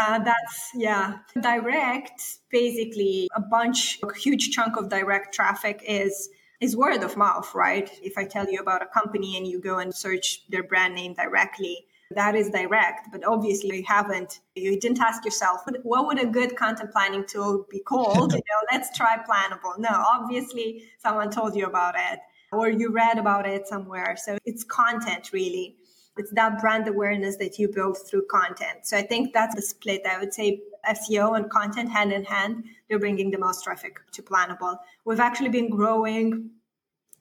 Uh, 0.00 0.18
that's 0.20 0.70
yeah. 0.74 1.18
Direct 1.40 2.22
basically 2.50 3.28
a 3.34 3.40
bunch 3.40 3.98
a 4.02 4.14
huge 4.14 4.50
chunk 4.50 4.76
of 4.76 4.88
direct 4.88 5.34
traffic 5.34 5.82
is 5.86 6.28
is 6.60 6.76
word 6.76 7.02
of 7.02 7.16
mouth, 7.16 7.54
right? 7.54 7.90
If 8.02 8.16
I 8.16 8.24
tell 8.24 8.50
you 8.50 8.60
about 8.60 8.82
a 8.82 8.86
company 8.86 9.36
and 9.36 9.46
you 9.46 9.60
go 9.60 9.78
and 9.78 9.94
search 9.94 10.48
their 10.48 10.62
brand 10.62 10.94
name 10.94 11.14
directly, 11.14 11.86
that 12.12 12.34
is 12.34 12.50
direct. 12.50 13.08
But 13.10 13.24
obviously, 13.26 13.78
you 13.78 13.84
haven't, 13.86 14.40
you 14.54 14.78
didn't 14.78 15.00
ask 15.00 15.24
yourself, 15.24 15.62
what 15.82 16.06
would 16.06 16.20
a 16.20 16.26
good 16.26 16.56
content 16.56 16.92
planning 16.92 17.24
tool 17.26 17.66
be 17.68 17.80
called? 17.80 18.32
you 18.32 18.38
know, 18.38 18.66
let's 18.72 18.96
try 18.96 19.16
Planable. 19.18 19.78
No, 19.78 19.90
obviously, 19.90 20.84
someone 20.98 21.30
told 21.30 21.56
you 21.56 21.66
about 21.66 21.94
it 21.96 22.20
or 22.52 22.70
you 22.70 22.90
read 22.92 23.18
about 23.18 23.46
it 23.46 23.66
somewhere. 23.66 24.16
So 24.16 24.38
it's 24.44 24.64
content, 24.64 25.32
really. 25.32 25.76
It's 26.16 26.30
that 26.32 26.60
brand 26.60 26.88
awareness 26.88 27.36
that 27.36 27.58
you 27.58 27.68
build 27.68 27.98
through 28.08 28.26
content. 28.30 28.84
So 28.84 28.96
I 28.96 29.02
think 29.02 29.34
that's 29.34 29.54
the 29.54 29.62
split. 29.62 30.06
I 30.08 30.18
would 30.18 30.32
say 30.32 30.62
SEO 30.88 31.36
and 31.36 31.50
content 31.50 31.90
hand 31.90 32.12
in 32.12 32.24
hand, 32.24 32.64
they're 32.88 32.98
bringing 32.98 33.30
the 33.30 33.38
most 33.38 33.64
traffic 33.64 33.98
to 34.12 34.22
Planable. 34.22 34.78
We've 35.04 35.20
actually 35.20 35.50
been 35.50 35.70
growing 35.70 36.50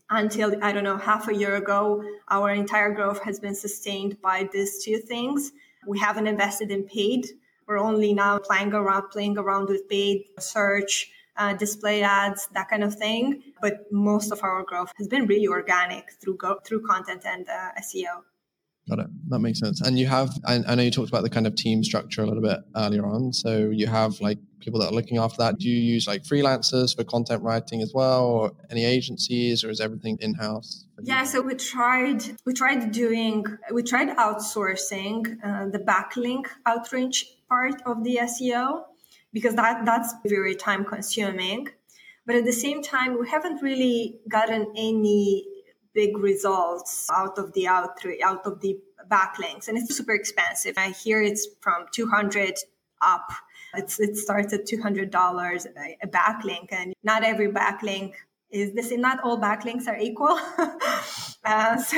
until, 0.09 0.63
I 0.63 0.71
don't 0.71 0.83
know, 0.83 0.97
half 0.97 1.27
a 1.27 1.35
year 1.35 1.55
ago. 1.55 2.03
Our 2.29 2.51
entire 2.51 2.91
growth 2.93 3.21
has 3.23 3.39
been 3.39 3.55
sustained 3.55 4.21
by 4.21 4.49
these 4.51 4.83
two 4.83 4.97
things. 4.97 5.51
We 5.87 5.99
haven't 5.99 6.27
invested 6.27 6.71
in 6.71 6.83
paid. 6.83 7.27
We're 7.67 7.79
only 7.79 8.13
now 8.13 8.37
playing 8.37 8.73
around, 8.73 9.09
playing 9.09 9.37
around 9.37 9.69
with 9.69 9.89
paid 9.89 10.25
search, 10.39 11.11
uh, 11.37 11.53
display 11.53 12.03
ads, 12.03 12.47
that 12.53 12.69
kind 12.69 12.83
of 12.83 12.95
thing. 12.95 13.41
But 13.61 13.91
most 13.91 14.31
of 14.31 14.43
our 14.43 14.63
growth 14.63 14.91
has 14.97 15.07
been 15.07 15.25
really 15.25 15.47
organic 15.47 16.11
through 16.21 16.37
go- 16.37 16.59
through 16.63 16.85
content 16.85 17.23
and 17.25 17.47
uh, 17.49 17.71
SEO. 17.79 18.23
Got 18.87 18.99
it. 18.99 19.07
That 19.29 19.39
makes 19.39 19.59
sense. 19.59 19.81
And 19.81 19.97
you 19.97 20.05
have, 20.05 20.37
I, 20.45 20.61
I, 20.67 20.75
know 20.75 20.83
you 20.83 20.91
talked 20.91 21.09
about 21.09 21.23
the 21.23 21.29
kind 21.29 21.47
of 21.47 21.55
team 21.55 21.83
structure 21.83 22.21
a 22.21 22.27
little 22.27 22.43
bit 22.43 22.59
earlier 22.75 23.03
on. 23.03 23.33
So 23.33 23.71
you 23.71 23.87
have 23.87 24.21
like 24.21 24.37
people 24.59 24.79
that 24.79 24.91
are 24.91 24.93
looking 24.93 25.17
after 25.17 25.37
that. 25.39 25.57
Do 25.57 25.67
you 25.67 25.77
use 25.77 26.07
like 26.07 26.21
freelancers 26.23 26.95
for 26.95 27.03
content 27.03 27.41
writing 27.41 27.81
as 27.81 27.93
well, 27.95 28.25
or 28.25 28.51
any 28.69 28.85
agencies, 28.85 29.63
or 29.63 29.71
is 29.71 29.81
everything 29.81 30.19
in 30.21 30.35
house? 30.35 30.85
Yeah. 31.01 31.23
So 31.23 31.41
we 31.41 31.55
tried, 31.55 32.23
we 32.45 32.53
tried 32.53 32.91
doing, 32.91 33.43
we 33.73 33.81
tried 33.81 34.09
outsourcing 34.17 35.37
uh, 35.43 35.69
the 35.69 35.79
backlink 35.79 36.45
outreach 36.67 37.25
part 37.49 37.81
of 37.87 38.03
the 38.03 38.19
SEO 38.21 38.83
because 39.33 39.55
that 39.55 39.83
that's 39.85 40.13
very 40.27 40.55
time 40.55 40.85
consuming. 40.85 41.69
But 42.27 42.35
at 42.35 42.45
the 42.45 42.53
same 42.53 42.83
time, 42.83 43.19
we 43.19 43.29
haven't 43.29 43.61
really 43.63 44.19
gotten 44.29 44.73
any 44.75 45.45
big 45.95 46.17
results 46.17 47.09
out 47.09 47.39
of 47.39 47.53
the 47.53 47.67
out 47.67 47.97
out 48.23 48.45
of 48.45 48.61
the 48.61 48.77
backlinks. 49.09 49.67
And 49.67 49.77
it's 49.77 49.95
super 49.95 50.13
expensive. 50.13 50.77
I 50.77 50.89
hear 50.89 51.21
it's 51.21 51.47
from 51.61 51.85
200 51.91 52.55
up. 53.01 53.27
It's 53.73 53.99
it 53.99 54.17
starts 54.17 54.53
at 54.53 54.65
$200 54.65 55.65
a 56.03 56.07
backlink. 56.07 56.67
And 56.71 56.93
not 57.03 57.23
every 57.23 57.47
backlink 57.47 58.13
is 58.51 58.73
the 58.73 58.83
same. 58.83 59.01
Not 59.01 59.21
all 59.23 59.39
backlinks 59.39 59.87
are 59.87 59.97
equal. 59.97 60.37
Uh, 61.47 61.77
so 61.77 61.95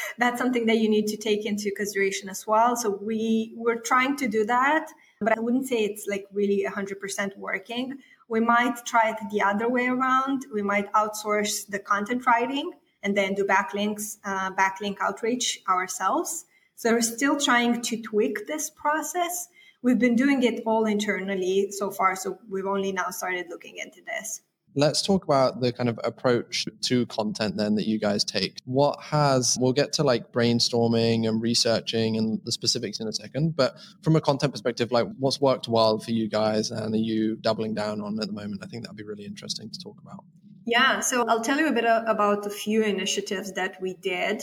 that's 0.18 0.38
something 0.38 0.64
that 0.64 0.78
you 0.78 0.88
need 0.88 1.06
to 1.06 1.14
take 1.18 1.44
into 1.44 1.70
consideration 1.76 2.30
as 2.30 2.46
well. 2.46 2.74
So 2.76 2.98
we 3.02 3.52
we're 3.54 3.78
trying 3.78 4.16
to 4.16 4.26
do 4.26 4.46
that 4.46 4.90
but 5.20 5.36
i 5.36 5.40
wouldn't 5.40 5.68
say 5.68 5.84
it's 5.84 6.06
like 6.06 6.24
really 6.32 6.64
100% 6.66 7.36
working. 7.36 7.98
We 8.28 8.40
might 8.40 8.86
try 8.86 9.10
it 9.10 9.16
the 9.30 9.42
other 9.42 9.68
way 9.68 9.86
around. 9.88 10.46
We 10.52 10.62
might 10.62 10.90
outsource 10.92 11.66
the 11.66 11.78
content 11.78 12.24
writing 12.26 12.70
and 13.02 13.16
then 13.16 13.34
do 13.34 13.44
backlinks, 13.44 14.16
uh, 14.24 14.50
backlink 14.52 14.96
outreach 15.00 15.60
ourselves. 15.68 16.44
So 16.76 16.92
we're 16.92 17.02
still 17.02 17.38
trying 17.38 17.82
to 17.82 18.00
tweak 18.00 18.46
this 18.46 18.70
process. 18.70 19.48
We've 19.82 19.98
been 19.98 20.16
doing 20.16 20.42
it 20.42 20.62
all 20.66 20.86
internally 20.86 21.70
so 21.70 21.90
far, 21.90 22.16
so 22.16 22.38
we've 22.48 22.66
only 22.66 22.92
now 22.92 23.10
started 23.10 23.46
looking 23.48 23.76
into 23.76 24.00
this. 24.06 24.42
Let's 24.76 25.02
talk 25.02 25.24
about 25.24 25.60
the 25.60 25.72
kind 25.72 25.88
of 25.88 25.98
approach 26.04 26.66
to 26.82 27.04
content 27.06 27.56
then 27.56 27.74
that 27.74 27.88
you 27.88 27.98
guys 27.98 28.24
take. 28.24 28.58
What 28.64 29.02
has, 29.02 29.58
we'll 29.60 29.72
get 29.72 29.92
to 29.94 30.04
like 30.04 30.32
brainstorming 30.32 31.28
and 31.28 31.42
researching 31.42 32.16
and 32.16 32.40
the 32.44 32.52
specifics 32.52 33.00
in 33.00 33.08
a 33.08 33.12
second, 33.12 33.56
but 33.56 33.74
from 34.02 34.14
a 34.14 34.20
content 34.20 34.52
perspective, 34.52 34.92
like 34.92 35.08
what's 35.18 35.40
worked 35.40 35.66
well 35.66 35.98
for 35.98 36.12
you 36.12 36.28
guys 36.28 36.70
and 36.70 36.94
are 36.94 36.98
you 36.98 37.36
doubling 37.36 37.74
down 37.74 38.00
on 38.00 38.20
at 38.20 38.28
the 38.28 38.32
moment? 38.32 38.62
I 38.62 38.68
think 38.68 38.84
that'd 38.84 38.96
be 38.96 39.02
really 39.02 39.24
interesting 39.24 39.70
to 39.70 39.80
talk 39.80 39.96
about. 40.00 40.24
Yeah, 40.66 41.00
so 41.00 41.24
I'll 41.26 41.42
tell 41.42 41.58
you 41.58 41.68
a 41.68 41.72
bit 41.72 41.84
about 41.84 42.46
a 42.46 42.50
few 42.50 42.82
initiatives 42.82 43.52
that 43.52 43.80
we 43.80 43.94
did. 43.94 44.42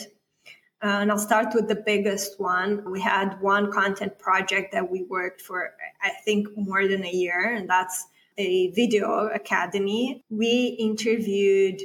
Uh, 0.81 0.99
and 1.01 1.11
I'll 1.11 1.17
start 1.17 1.55
with 1.55 1.67
the 1.67 1.75
biggest 1.75 2.39
one. 2.39 2.89
We 2.91 3.01
had 3.01 3.41
one 3.41 3.71
content 3.71 4.19
project 4.19 4.73
that 4.73 4.91
we 4.91 5.03
worked 5.03 5.41
for, 5.41 5.71
I 6.01 6.11
think, 6.23 6.47
more 6.55 6.87
than 6.87 7.03
a 7.03 7.09
year, 7.09 7.55
and 7.55 7.67
that's 7.67 8.05
a 8.37 8.69
video 8.71 9.27
academy. 9.27 10.23
We 10.29 10.77
interviewed 10.79 11.81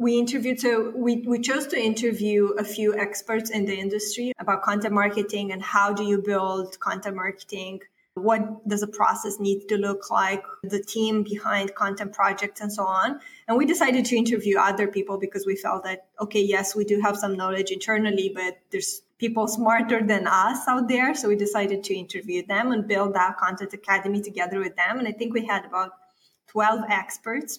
we 0.00 0.16
interviewed 0.16 0.60
so 0.60 0.92
we, 0.94 1.24
we 1.26 1.40
chose 1.40 1.66
to 1.66 1.76
interview 1.76 2.50
a 2.56 2.62
few 2.62 2.96
experts 2.96 3.50
in 3.50 3.64
the 3.64 3.76
industry 3.76 4.32
about 4.38 4.62
content 4.62 4.94
marketing 4.94 5.50
and 5.50 5.60
how 5.60 5.92
do 5.92 6.04
you 6.04 6.22
build 6.22 6.78
content 6.78 7.16
marketing 7.16 7.80
what 8.18 8.66
does 8.68 8.82
a 8.82 8.86
process 8.86 9.38
need 9.38 9.68
to 9.68 9.76
look 9.76 10.10
like, 10.10 10.42
the 10.62 10.82
team 10.82 11.22
behind 11.22 11.74
content 11.74 12.12
projects 12.12 12.60
and 12.60 12.72
so 12.72 12.84
on. 12.84 13.20
And 13.46 13.56
we 13.56 13.66
decided 13.66 14.04
to 14.06 14.16
interview 14.16 14.58
other 14.58 14.88
people 14.88 15.18
because 15.18 15.46
we 15.46 15.56
felt 15.56 15.84
that, 15.84 16.06
okay, 16.20 16.42
yes, 16.42 16.74
we 16.74 16.84
do 16.84 17.00
have 17.00 17.16
some 17.16 17.36
knowledge 17.36 17.70
internally, 17.70 18.30
but 18.34 18.58
there's 18.70 19.02
people 19.18 19.48
smarter 19.48 20.02
than 20.02 20.26
us 20.26 20.66
out 20.68 20.88
there. 20.88 21.14
So 21.14 21.28
we 21.28 21.36
decided 21.36 21.84
to 21.84 21.94
interview 21.94 22.46
them 22.46 22.72
and 22.72 22.86
build 22.86 23.14
that 23.14 23.38
content 23.38 23.72
academy 23.72 24.20
together 24.20 24.60
with 24.60 24.76
them. 24.76 24.98
And 24.98 25.08
I 25.08 25.12
think 25.12 25.34
we 25.34 25.46
had 25.46 25.64
about 25.64 25.92
12 26.48 26.84
experts. 26.88 27.58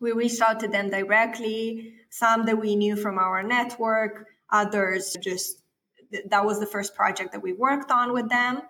We 0.00 0.12
reached 0.12 0.42
out 0.42 0.60
to 0.60 0.68
them 0.68 0.90
directly, 0.90 1.94
some 2.10 2.46
that 2.46 2.60
we 2.60 2.74
knew 2.74 2.96
from 2.96 3.18
our 3.18 3.42
network, 3.42 4.26
others 4.50 5.16
just 5.20 5.58
that 6.28 6.44
was 6.44 6.60
the 6.60 6.66
first 6.66 6.94
project 6.94 7.32
that 7.32 7.42
we 7.42 7.52
worked 7.52 7.90
on 7.90 8.12
with 8.12 8.28
them 8.28 8.60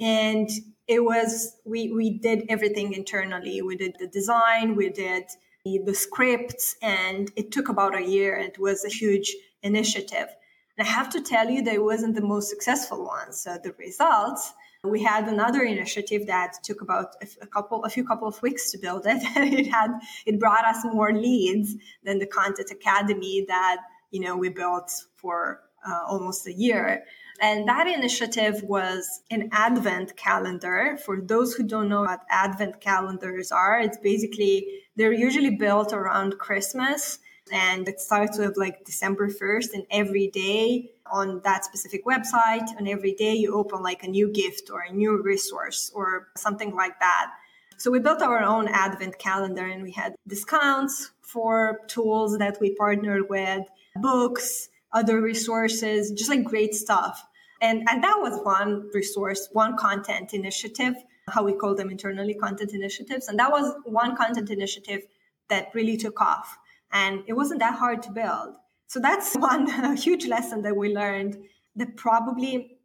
and 0.00 0.48
it 0.88 1.04
was 1.04 1.56
we 1.64 1.92
we 1.92 2.18
did 2.18 2.44
everything 2.48 2.92
internally. 2.92 3.62
We 3.62 3.76
did 3.76 3.96
the 3.98 4.08
design 4.08 4.76
we 4.76 4.90
did 4.90 5.24
the, 5.64 5.80
the 5.84 5.94
scripts 5.94 6.76
and 6.82 7.30
it 7.36 7.52
took 7.52 7.68
about 7.68 7.96
a 7.96 8.02
year. 8.02 8.36
It 8.36 8.58
was 8.58 8.84
a 8.84 8.88
huge 8.88 9.34
initiative. 9.62 10.28
And 10.76 10.86
i 10.86 10.90
have 10.90 11.10
to 11.10 11.20
tell 11.20 11.48
you 11.50 11.62
that 11.62 11.74
it 11.74 11.84
wasn't 11.84 12.14
the 12.14 12.22
most 12.22 12.48
successful 12.48 13.04
one. 13.04 13.32
So 13.32 13.58
the 13.62 13.72
results 13.78 14.52
we 14.84 15.00
had 15.00 15.28
another 15.28 15.62
initiative 15.62 16.26
that 16.26 16.54
took 16.64 16.80
about 16.80 17.14
a, 17.40 17.46
couple 17.46 17.84
a 17.84 17.88
few 17.88 18.04
couple 18.04 18.26
of 18.26 18.42
weeks 18.42 18.72
to 18.72 18.78
build 18.78 19.06
it. 19.06 19.22
It 19.36 19.70
had 19.70 19.90
it 20.26 20.40
brought 20.40 20.64
us 20.64 20.84
more 20.84 21.12
leads 21.12 21.76
than 22.02 22.18
the 22.18 22.26
content 22.26 22.70
academy 22.70 23.44
that 23.46 23.76
you 24.10 24.20
know 24.20 24.36
we 24.36 24.48
built 24.48 24.90
for 25.14 25.60
uh, 25.86 26.00
almost 26.08 26.46
a 26.48 26.52
year 26.52 27.04
and 27.42 27.68
that 27.68 27.88
initiative 27.88 28.62
was 28.62 29.22
an 29.28 29.48
Advent 29.50 30.16
calendar. 30.16 30.96
For 31.04 31.20
those 31.20 31.54
who 31.54 31.64
don't 31.64 31.88
know 31.88 32.02
what 32.02 32.20
Advent 32.30 32.80
calendars 32.80 33.50
are, 33.50 33.80
it's 33.80 33.98
basically, 33.98 34.84
they're 34.94 35.12
usually 35.12 35.50
built 35.50 35.92
around 35.92 36.38
Christmas 36.38 37.18
and 37.52 37.88
it 37.88 38.00
starts 38.00 38.38
with 38.38 38.56
like 38.56 38.84
December 38.84 39.28
1st 39.28 39.74
and 39.74 39.84
every 39.90 40.28
day 40.28 40.92
on 41.10 41.40
that 41.42 41.64
specific 41.64 42.06
website 42.06 42.68
and 42.78 42.88
every 42.88 43.12
day 43.12 43.34
you 43.34 43.52
open 43.54 43.82
like 43.82 44.04
a 44.04 44.08
new 44.08 44.32
gift 44.32 44.70
or 44.70 44.82
a 44.82 44.92
new 44.92 45.20
resource 45.20 45.90
or 45.96 46.28
something 46.36 46.76
like 46.76 47.00
that. 47.00 47.32
So 47.76 47.90
we 47.90 47.98
built 47.98 48.22
our 48.22 48.44
own 48.44 48.68
advent 48.68 49.18
calendar 49.18 49.66
and 49.66 49.82
we 49.82 49.90
had 49.90 50.14
discounts 50.28 51.10
for 51.22 51.80
tools 51.88 52.38
that 52.38 52.58
we 52.60 52.76
partnered 52.76 53.28
with, 53.28 53.66
books, 53.96 54.68
other 54.92 55.20
resources, 55.20 56.12
just 56.12 56.30
like 56.30 56.44
great 56.44 56.76
stuff. 56.76 57.26
And, 57.62 57.88
and 57.88 58.02
that 58.02 58.16
was 58.18 58.40
one 58.42 58.90
resource, 58.92 59.48
one 59.52 59.76
content 59.76 60.34
initiative, 60.34 60.94
how 61.30 61.44
we 61.44 61.52
call 61.52 61.76
them 61.76 61.90
internally 61.90 62.34
content 62.34 62.72
initiatives. 62.74 63.28
And 63.28 63.38
that 63.38 63.52
was 63.52 63.72
one 63.84 64.16
content 64.16 64.50
initiative 64.50 65.02
that 65.48 65.68
really 65.72 65.96
took 65.96 66.20
off. 66.20 66.58
And 66.92 67.22
it 67.28 67.34
wasn't 67.34 67.60
that 67.60 67.78
hard 67.78 68.02
to 68.02 68.10
build. 68.10 68.56
So 68.88 68.98
that's 68.98 69.34
one 69.36 69.96
huge 69.96 70.26
lesson 70.26 70.62
that 70.62 70.76
we 70.76 70.92
learned 70.92 71.38
that 71.76 71.96
probably, 71.96 72.78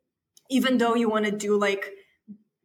even 0.50 0.78
though 0.78 0.94
you 0.94 1.10
want 1.10 1.26
to 1.26 1.32
do 1.32 1.58
like 1.58 1.92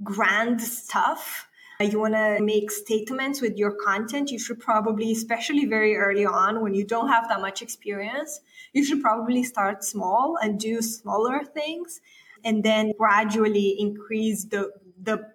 grand 0.05 0.61
stuff, 0.61 1.49
you 1.81 1.99
want 1.99 2.15
to 2.15 2.39
make 2.41 2.71
statements 2.71 3.41
with 3.41 3.57
your 3.57 3.73
content, 3.73 4.31
you 4.31 4.39
should 4.39 4.61
probably, 4.61 5.13
especially 5.13 5.67
very 5.67 5.97
early 5.97 6.25
on 6.25 6.61
when 6.61 6.75
you 6.75 6.85
don't 6.85 7.09
have 7.09 7.29
that 7.29 7.41
much 7.41 7.63
experience, 7.63 8.41
you 8.73 8.85
should 8.85 9.03
probably 9.03 9.43
start 9.43 9.85
small 9.85 10.37
and 10.41 10.61
do 10.61 10.81
smaller 10.83 11.45
things 11.45 12.01
and 12.45 12.63
then 12.63 12.93
gradually 12.99 13.77
increase 13.79 14.45
the, 14.45 14.71
the 15.01 15.33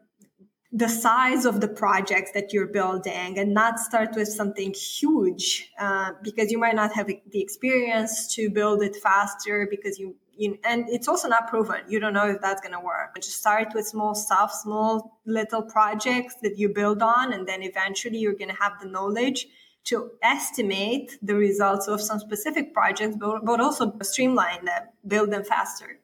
the 0.73 0.89
size 0.89 1.45
of 1.45 1.61
the 1.61 1.67
projects 1.67 2.31
that 2.33 2.51
you're 2.51 2.67
building 2.67 3.39
and 3.39 3.53
not 3.53 3.79
start 3.79 4.09
with 4.15 4.27
something 4.27 4.73
huge 4.73 5.71
uh, 5.79 6.11
because 6.21 6.51
you 6.51 6.57
might 6.57 6.75
not 6.75 6.93
have 6.93 7.07
the 7.07 7.41
experience 7.41 8.35
to 8.35 8.49
build 8.49 8.83
it 8.83 8.95
faster 8.97 9.65
because 9.71 9.97
you 9.97 10.15
you, 10.37 10.57
and 10.63 10.85
it's 10.89 11.07
also 11.07 11.27
not 11.27 11.47
proven. 11.47 11.81
You 11.87 11.99
don't 11.99 12.13
know 12.13 12.29
if 12.29 12.41
that's 12.41 12.61
going 12.61 12.73
to 12.73 12.79
work. 12.79 13.11
But 13.13 13.23
just 13.23 13.37
start 13.39 13.69
with 13.73 13.85
small 13.87 14.15
stuff, 14.15 14.53
small 14.53 15.19
little 15.25 15.61
projects 15.61 16.35
that 16.41 16.57
you 16.57 16.69
build 16.69 17.01
on, 17.01 17.33
and 17.33 17.47
then 17.47 17.63
eventually 17.63 18.17
you're 18.17 18.33
going 18.33 18.49
to 18.49 18.61
have 18.61 18.73
the 18.81 18.87
knowledge 18.87 19.47
to 19.85 20.11
estimate 20.21 21.17
the 21.21 21.35
results 21.35 21.87
of 21.87 22.01
some 22.01 22.19
specific 22.19 22.73
projects, 22.73 23.15
but, 23.17 23.45
but 23.45 23.61
also 23.61 23.93
streamline 24.01 24.65
them, 24.65 24.83
build 25.07 25.31
them 25.31 25.43
faster. 25.43 25.99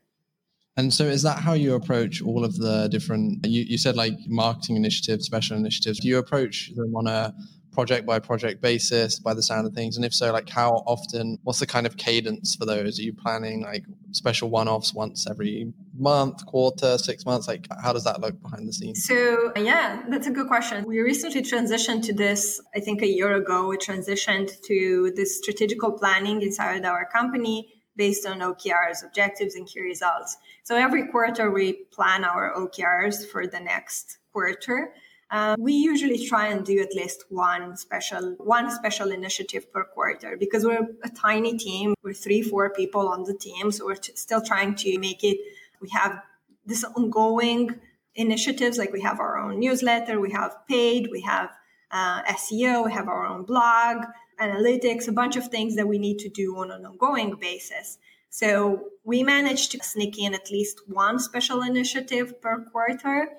And 0.76 0.92
so, 0.92 1.04
is 1.06 1.22
that 1.22 1.40
how 1.40 1.54
you 1.54 1.76
approach 1.76 2.22
all 2.22 2.44
of 2.44 2.58
the 2.58 2.88
different? 2.88 3.46
You, 3.46 3.64
you 3.64 3.78
said 3.78 3.96
like 3.96 4.14
marketing 4.28 4.76
initiatives, 4.76 5.26
special 5.26 5.56
initiatives. 5.56 6.00
Do 6.00 6.08
you 6.08 6.18
approach 6.18 6.72
them 6.76 6.96
on 6.96 7.06
a 7.06 7.34
project 7.74 8.06
by 8.06 8.20
project 8.20 8.62
basis 8.62 9.20
by 9.20 9.34
the 9.34 9.44
sound 9.44 9.68
of 9.68 9.74
things? 9.74 9.96
And 9.96 10.06
if 10.06 10.14
so, 10.14 10.32
like 10.32 10.50
how 10.50 10.84
often, 10.86 11.38
what's 11.44 11.60
the 11.60 11.68
kind 11.68 11.86
of 11.86 11.98
cadence 11.98 12.56
for 12.56 12.66
those? 12.66 13.00
Are 13.00 13.04
you 13.04 13.14
planning 13.14 13.62
like 13.62 13.84
special 14.12 14.50
one 14.50 14.68
offs 14.68 14.94
once 14.94 15.28
every 15.30 15.74
month, 15.98 16.46
quarter, 16.46 16.98
six 16.98 17.26
months? 17.26 17.48
Like 17.48 17.68
how 17.82 17.94
does 17.94 18.04
that 18.04 18.22
look 18.22 18.42
behind 18.42 18.68
the 18.68 18.74
scenes? 18.74 19.06
So, 19.06 19.52
yeah, 19.58 20.04
that's 20.10 20.28
a 20.28 20.32
good 20.32 20.48
question. 20.48 20.86
We 20.86 21.00
recently 21.00 21.42
transitioned 21.42 22.04
to 22.04 22.14
this, 22.14 22.62
I 22.76 22.80
think 22.80 23.02
a 23.02 23.08
year 23.08 23.34
ago, 23.34 23.68
we 23.68 23.78
transitioned 23.78 24.62
to 24.68 25.12
this 25.16 25.38
strategical 25.38 25.92
planning 25.92 26.42
inside 26.42 26.86
our 26.86 27.06
company 27.06 27.74
based 27.96 28.26
on 28.26 28.40
OKRs, 28.40 29.06
objectives, 29.06 29.56
and 29.56 29.68
key 29.68 29.82
results. 29.82 30.38
So 30.64 30.76
every 30.76 31.08
quarter 31.08 31.52
we 31.52 31.74
plan 31.92 32.24
our 32.24 32.54
OKRs 32.56 33.28
for 33.28 33.46
the 33.46 33.60
next 33.60 34.18
quarter 34.32 34.94
um, 35.34 35.56
we 35.60 35.74
usually 35.74 36.24
try 36.28 36.46
and 36.50 36.64
do 36.64 36.80
at 36.80 36.94
least 36.94 37.26
one 37.30 37.76
special 37.76 38.36
one 38.38 38.70
special 38.70 39.10
initiative 39.10 39.74
per 39.74 39.84
quarter 39.84 40.38
because 40.38 40.64
we're 40.64 40.88
a 41.04 41.10
tiny 41.10 41.58
team. 41.58 41.96
We're 42.04 42.14
three, 42.14 42.44
four 42.44 42.70
people 42.70 43.08
on 43.10 43.24
the 43.24 43.34
team, 43.34 43.72
so 43.72 43.88
we're 43.88 43.96
t- 43.96 44.14
still 44.16 44.42
trying 44.42 44.76
to 44.76 45.00
make 45.00 45.24
it. 45.24 45.40
We 45.82 45.90
have 45.90 46.22
this 46.68 46.84
ongoing 46.84 47.80
initiatives 48.14 48.78
like 48.78 48.94
we 48.94 49.02
have 49.02 49.20
our 49.20 49.40
own 49.40 49.60
newsletter, 49.60 50.20
we 50.20 50.32
have 50.34 50.56
paid, 50.70 51.08
we 51.12 51.22
have 51.22 51.50
uh, 51.90 52.22
SEO, 52.26 52.86
we 52.86 52.92
have 52.92 53.08
our 53.08 53.26
own 53.26 53.44
blog, 53.44 54.06
analytics, 54.40 55.08
a 55.08 55.12
bunch 55.12 55.36
of 55.36 55.48
things 55.48 55.76
that 55.78 55.88
we 55.88 55.98
need 55.98 56.20
to 56.20 56.30
do 56.30 56.56
on 56.58 56.70
an 56.70 56.86
ongoing 56.86 57.38
basis. 57.42 57.98
So 58.30 58.90
we 59.04 59.24
managed 59.24 59.72
to 59.72 59.84
sneak 59.84 60.20
in 60.20 60.36
at 60.36 60.52
least 60.52 60.82
one 60.88 61.18
special 61.18 61.64
initiative 61.64 62.40
per 62.40 62.66
quarter 62.66 63.30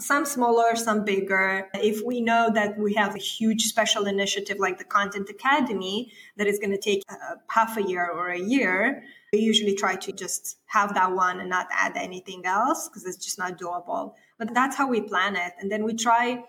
some 0.00 0.24
smaller, 0.24 0.74
some 0.76 1.04
bigger. 1.04 1.68
If 1.74 2.04
we 2.04 2.20
know 2.20 2.50
that 2.54 2.78
we 2.78 2.94
have 2.94 3.14
a 3.14 3.18
huge 3.18 3.64
special 3.64 4.06
initiative 4.06 4.58
like 4.58 4.78
the 4.78 4.84
Content 4.84 5.28
Academy 5.30 6.12
that 6.36 6.46
is 6.46 6.58
going 6.58 6.72
to 6.72 6.78
take 6.78 7.02
uh, 7.08 7.36
half 7.48 7.76
a 7.76 7.82
year 7.82 8.08
or 8.10 8.28
a 8.30 8.38
year, 8.38 9.02
we 9.32 9.40
usually 9.40 9.74
try 9.74 9.94
to 9.96 10.12
just 10.12 10.58
have 10.66 10.94
that 10.94 11.12
one 11.12 11.40
and 11.40 11.48
not 11.48 11.68
add 11.72 11.96
anything 11.96 12.44
else 12.46 12.88
because 12.88 13.04
it's 13.06 13.24
just 13.24 13.38
not 13.38 13.58
doable. 13.58 14.14
But 14.38 14.54
that's 14.54 14.76
how 14.76 14.88
we 14.88 15.00
plan 15.00 15.36
it. 15.36 15.52
And 15.60 15.70
then 15.70 15.84
we 15.84 15.94
try, 15.94 16.44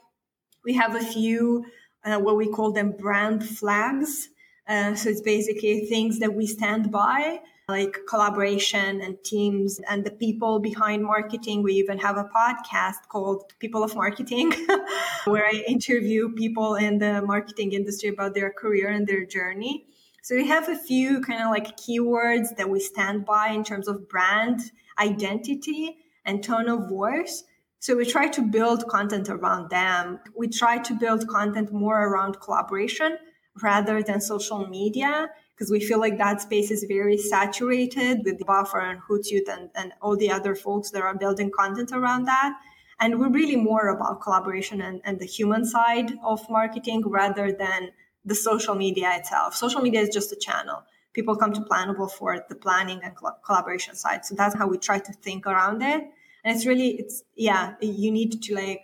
we 0.64 0.74
have 0.74 0.96
a 0.96 1.02
few, 1.02 1.66
uh, 2.04 2.18
what 2.18 2.38
we 2.38 2.48
call 2.48 2.72
them 2.72 2.92
brand 2.92 3.48
flags. 3.48 4.30
Uh, 4.68 4.96
so 4.96 5.10
it's 5.10 5.22
basically 5.22 5.86
things 5.86 6.20
that 6.20 6.34
we 6.34 6.48
stand 6.48 6.92
by 6.92 7.42
like 7.72 7.98
collaboration 8.08 9.02
and 9.02 9.24
teams 9.24 9.80
and 9.90 10.06
the 10.06 10.12
people 10.12 10.60
behind 10.60 11.04
marketing. 11.04 11.64
We 11.64 11.74
even 11.74 11.98
have 12.00 12.18
a 12.18 12.26
podcast 12.26 13.08
called 13.10 13.54
People 13.60 13.84
of 13.84 13.96
Marketing, 13.96 14.52
where 15.26 15.46
I 15.46 15.64
interview 15.68 16.34
people 16.34 16.76
in 16.76 17.00
the 17.00 17.22
marketing 17.22 17.72
industry 17.72 18.10
about 18.10 18.36
their 18.36 18.52
career 18.52 18.90
and 18.90 19.08
their 19.08 19.26
journey. 19.26 19.88
So 20.22 20.36
we 20.36 20.48
have 20.48 20.70
a 20.70 20.76
few 20.76 21.22
kind 21.22 21.42
of 21.42 21.50
like 21.50 21.78
keywords 21.78 22.56
that 22.58 22.70
we 22.70 22.80
stand 22.80 23.26
by 23.26 23.48
in 23.48 23.64
terms 23.64 23.88
of 23.88 24.08
brand 24.08 24.60
identity 25.00 25.98
and 26.26 26.44
tone 26.44 26.70
of 26.70 26.88
voice. 26.90 27.44
So 27.80 27.96
we 27.96 28.06
try 28.06 28.28
to 28.28 28.42
build 28.44 28.88
content 28.88 29.30
around 29.30 29.72
them. 29.72 30.20
We 30.38 30.48
try 30.48 30.78
to 30.78 30.94
build 30.94 31.28
content 31.28 31.74
more 31.74 32.08
around 32.08 32.40
collaboration 32.40 33.18
rather 33.62 34.04
than 34.04 34.22
social 34.22 34.68
media 34.68 35.30
because 35.62 35.71
we 35.71 35.80
feel 35.80 36.00
like 36.00 36.17
that 36.17 36.41
space 36.41 36.71
is 36.71 36.84
very 36.86 37.17
saturated 37.17 38.21
with 38.26 38.43
Buffer 38.47 38.80
and 38.80 39.00
Hootsuite 39.00 39.47
and, 39.47 39.69
and 39.76 39.93
all 40.02 40.17
the 40.17 40.32
other 40.32 40.56
folks 40.56 40.89
that 40.89 41.04
are 41.04 41.15
building 41.15 41.52
content 41.56 41.91
around 41.91 42.26
that. 42.26 42.58
And 43.00 43.19
we're 43.19 43.30
really 43.30 43.58
more 43.58 43.89
about 43.89 44.21
collaboration 44.21 44.82
and, 44.82 45.02
and 45.06 45.19
the 45.19 45.28
human 45.28 45.63
side 45.63 46.13
of 46.24 46.50
marketing 46.50 47.04
rather 47.06 47.52
than 47.52 47.91
the 48.26 48.34
social 48.34 48.74
media 48.74 49.15
itself. 49.15 49.56
Social 49.56 49.82
media 49.82 50.02
is 50.02 50.10
just 50.10 50.32
a 50.32 50.36
channel. 50.36 50.82
People 51.13 51.36
come 51.36 51.54
to 51.54 51.62
Planable 51.62 52.10
for 52.10 52.43
the 52.50 52.56
planning 52.56 53.00
and 53.04 53.13
collaboration 53.45 53.93
side. 53.93 54.26
So 54.26 54.34
that's 54.34 54.56
how 54.56 54.67
we 54.67 54.80
try 54.80 54.97
to 54.97 55.13
think 55.13 55.45
around 55.45 55.84
it. 55.84 56.02
And 56.43 56.56
it's 56.56 56.65
really, 56.65 56.95
it's, 57.02 57.21
yeah, 57.36 57.76
you 57.82 58.10
need 58.10 58.41
to 58.41 58.56
like 58.56 58.82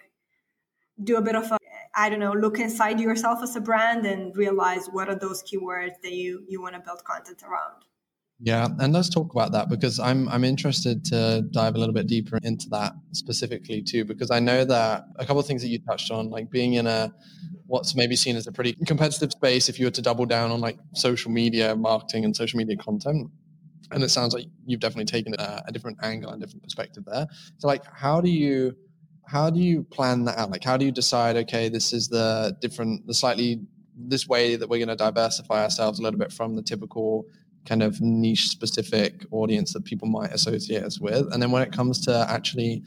do 1.03 1.17
a 1.17 1.23
bit 1.23 1.33
of 1.33 1.51
a 1.51 1.57
I 1.97 2.10
don't 2.10 2.19
know, 2.19 2.31
look 2.31 2.60
inside 2.60 2.99
yourself 2.99 3.39
as 3.41 3.55
a 3.55 3.60
brand 3.60 4.05
and 4.05 4.36
realize 4.38 4.86
what 4.91 5.10
are 5.10 5.15
those 5.15 5.41
keywords 5.41 5.99
that 6.03 6.13
you, 6.13 6.45
you 6.47 6.62
want 6.62 6.75
to 6.75 6.79
build 6.79 7.03
content 7.03 7.41
around. 7.41 7.86
Yeah, 8.39 8.67
and 8.79 8.93
let's 8.93 9.10
talk 9.10 9.31
about 9.31 9.51
that 9.53 9.67
because 9.67 9.99
I'm 9.99 10.29
I'm 10.29 10.43
interested 10.43 11.03
to 11.05 11.41
dive 11.49 11.73
a 11.73 11.79
little 11.79 11.93
bit 11.93 12.05
deeper 12.05 12.38
into 12.43 12.69
that 12.69 12.93
specifically 13.13 13.81
too 13.81 14.05
because 14.05 14.29
I 14.29 14.39
know 14.39 14.63
that 14.63 15.05
a 15.15 15.25
couple 15.25 15.39
of 15.39 15.47
things 15.47 15.63
that 15.63 15.69
you 15.69 15.79
touched 15.79 16.12
on 16.12 16.29
like 16.29 16.51
being 16.51 16.75
in 16.75 16.86
a 16.86 17.12
what's 17.65 17.95
maybe 17.95 18.15
seen 18.15 18.36
as 18.36 18.45
a 18.45 18.51
pretty 18.51 18.73
competitive 18.86 19.31
space 19.31 19.69
if 19.69 19.79
you 19.79 19.88
were 19.88 19.91
to 19.91 20.03
double 20.03 20.27
down 20.27 20.51
on 20.51 20.62
like 20.62 20.77
social 20.93 21.31
media 21.31 21.75
marketing 21.75 22.25
and 22.25 22.36
social 22.36 22.60
media 22.60 22.77
content 22.77 23.27
and 23.89 24.03
it 24.03 24.10
sounds 24.10 24.36
like 24.36 24.45
you've 24.67 24.79
definitely 24.79 25.05
taken 25.05 25.33
a, 25.39 25.41
uh, 25.41 25.62
a 25.67 25.71
different 25.71 25.97
angle 26.03 26.29
and 26.29 26.39
different 26.39 26.62
perspective 26.62 27.03
there 27.05 27.25
so 27.57 27.67
like 27.67 27.83
how 27.91 28.21
do 28.21 28.29
you 28.29 28.75
how 29.27 29.49
do 29.49 29.59
you 29.59 29.83
plan 29.83 30.23
that 30.25 30.37
out? 30.37 30.49
Like 30.49 30.63
how 30.63 30.77
do 30.77 30.85
you 30.85 30.91
decide 30.91 31.35
okay 31.35 31.69
this 31.69 31.93
is 31.93 32.07
the 32.07 32.57
different 32.61 33.05
the 33.05 33.13
slightly 33.13 33.59
this 33.95 34.27
way 34.27 34.55
that 34.55 34.69
we're 34.69 34.77
going 34.77 34.87
to 34.89 34.95
diversify 34.95 35.63
ourselves 35.63 35.99
a 35.99 36.01
little 36.03 36.19
bit 36.19 36.31
from 36.31 36.55
the 36.55 36.61
typical 36.61 37.25
kind 37.65 37.83
of 37.83 37.99
niche 37.99 38.47
specific 38.47 39.25
audience 39.31 39.73
that 39.73 39.83
people 39.83 40.07
might 40.07 40.31
associate 40.31 40.83
us 40.83 40.99
with? 40.99 41.31
And 41.33 41.43
then 41.43 41.51
when 41.51 41.61
it 41.61 41.73
comes 41.73 42.05
to 42.05 42.25
actually 42.29 42.83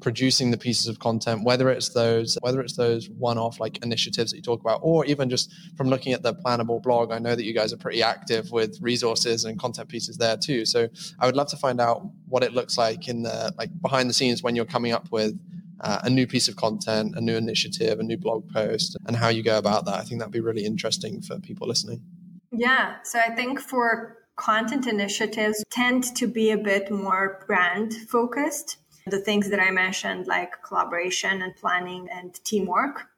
producing 0.00 0.50
the 0.50 0.58
pieces 0.58 0.88
of 0.88 0.98
content 0.98 1.44
whether 1.44 1.70
it's 1.70 1.90
those 1.90 2.36
whether 2.40 2.60
it's 2.60 2.76
those 2.76 3.08
one-off 3.10 3.60
like 3.60 3.78
initiatives 3.84 4.32
that 4.32 4.36
you 4.36 4.42
talk 4.42 4.60
about 4.60 4.80
or 4.82 5.06
even 5.06 5.30
just 5.30 5.52
from 5.76 5.88
looking 5.88 6.12
at 6.12 6.24
the 6.24 6.34
Planable 6.34 6.82
blog 6.82 7.12
i 7.12 7.20
know 7.20 7.36
that 7.36 7.44
you 7.44 7.54
guys 7.54 7.72
are 7.72 7.76
pretty 7.76 8.02
active 8.02 8.50
with 8.50 8.76
resources 8.80 9.44
and 9.44 9.60
content 9.60 9.88
pieces 9.88 10.16
there 10.16 10.36
too. 10.36 10.66
So 10.66 10.88
i 11.20 11.26
would 11.26 11.36
love 11.36 11.46
to 11.50 11.56
find 11.56 11.80
out 11.80 12.04
what 12.28 12.42
it 12.42 12.52
looks 12.52 12.76
like 12.76 13.06
in 13.06 13.22
the 13.22 13.54
like 13.56 13.70
behind 13.80 14.10
the 14.10 14.14
scenes 14.14 14.42
when 14.42 14.56
you're 14.56 14.64
coming 14.64 14.90
up 14.90 15.06
with 15.12 15.38
uh, 15.82 16.00
a 16.04 16.10
new 16.10 16.26
piece 16.26 16.48
of 16.48 16.56
content 16.56 17.14
a 17.16 17.20
new 17.20 17.36
initiative 17.36 18.00
a 18.00 18.02
new 18.02 18.16
blog 18.16 18.48
post 18.52 18.96
and 19.06 19.16
how 19.16 19.28
you 19.28 19.42
go 19.42 19.58
about 19.58 19.84
that. 19.84 19.94
I 19.94 20.02
think 20.02 20.20
that'd 20.20 20.32
be 20.32 20.40
really 20.40 20.64
interesting 20.64 21.20
for 21.22 21.38
people 21.38 21.68
listening. 21.68 22.02
Yeah 22.50 22.96
so 23.02 23.18
i 23.18 23.30
think 23.34 23.60
for 23.60 24.18
content 24.36 24.86
initiatives 24.86 25.62
tend 25.70 26.02
to 26.16 26.26
be 26.26 26.50
a 26.50 26.58
bit 26.58 26.90
more 26.90 27.44
brand 27.46 27.94
focused. 28.08 28.78
The 29.06 29.18
things 29.18 29.50
that 29.50 29.60
I 29.60 29.70
mentioned, 29.70 30.26
like 30.26 30.62
collaboration 30.62 31.42
and 31.42 31.54
planning 31.56 32.08
and 32.10 32.32
teamwork, 32.44 33.08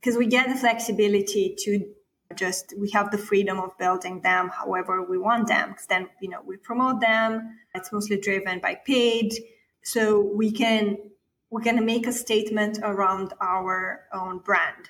because 0.00 0.16
we 0.16 0.26
get 0.26 0.48
the 0.48 0.56
flexibility 0.56 1.54
to 1.58 1.86
just 2.34 2.72
we 2.78 2.90
have 2.90 3.10
the 3.10 3.18
freedom 3.18 3.58
of 3.58 3.76
building 3.76 4.22
them 4.22 4.48
however 4.48 5.02
we 5.02 5.18
want 5.18 5.48
them 5.48 5.68
because 5.68 5.84
then 5.86 6.08
you 6.20 6.30
know 6.30 6.40
we 6.46 6.56
promote 6.56 7.00
them. 7.00 7.58
It's 7.74 7.92
mostly 7.92 8.18
driven 8.18 8.58
by 8.58 8.74
paid. 8.74 9.34
So 9.84 10.20
we 10.20 10.50
can 10.50 10.96
we're 11.52 11.60
going 11.60 11.76
to 11.76 11.82
make 11.82 12.06
a 12.06 12.12
statement 12.12 12.78
around 12.82 13.34
our 13.40 14.06
own 14.12 14.38
brand. 14.38 14.88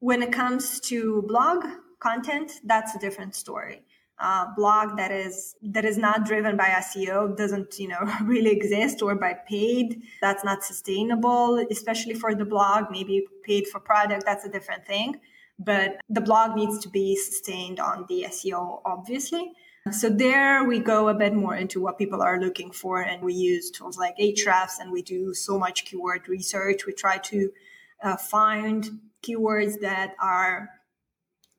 When 0.00 0.22
it 0.22 0.32
comes 0.32 0.80
to 0.80 1.22
blog 1.28 1.64
content 2.00 2.52
that's 2.64 2.94
a 2.94 2.98
different 2.98 3.34
story. 3.34 3.84
Uh, 4.18 4.46
blog 4.54 4.96
that 4.96 5.10
is 5.10 5.56
that 5.62 5.84
is 5.84 5.98
not 5.98 6.24
driven 6.24 6.56
by 6.56 6.68
SEO 6.84 7.36
doesn't 7.36 7.78
you 7.78 7.88
know 7.88 8.02
really 8.24 8.50
exist 8.50 9.02
or 9.02 9.14
by 9.16 9.32
paid 9.48 10.02
that's 10.20 10.44
not 10.44 10.62
sustainable 10.62 11.58
especially 11.68 12.14
for 12.14 12.32
the 12.32 12.44
blog 12.44 12.84
maybe 12.92 13.26
paid 13.42 13.66
for 13.66 13.80
product 13.80 14.22
that's 14.24 14.44
a 14.44 14.48
different 14.48 14.86
thing. 14.86 15.16
But 15.58 16.00
the 16.08 16.20
blog 16.20 16.56
needs 16.56 16.78
to 16.80 16.88
be 16.88 17.16
sustained 17.16 17.80
on 17.80 18.06
the 18.08 18.26
SEO 18.28 18.80
obviously 18.84 19.52
so 19.90 20.08
there 20.08 20.64
we 20.64 20.78
go 20.78 21.08
a 21.08 21.14
bit 21.14 21.34
more 21.34 21.54
into 21.54 21.80
what 21.80 21.98
people 21.98 22.22
are 22.22 22.40
looking 22.40 22.70
for 22.70 23.02
and 23.02 23.22
we 23.22 23.34
use 23.34 23.70
tools 23.70 23.98
like 23.98 24.16
Ahrefs 24.18 24.78
and 24.80 24.90
we 24.90 25.02
do 25.02 25.34
so 25.34 25.58
much 25.58 25.84
keyword 25.84 26.28
research 26.28 26.86
we 26.86 26.92
try 26.92 27.18
to 27.18 27.50
uh, 28.02 28.16
find 28.16 29.00
keywords 29.22 29.80
that 29.80 30.14
are 30.20 30.70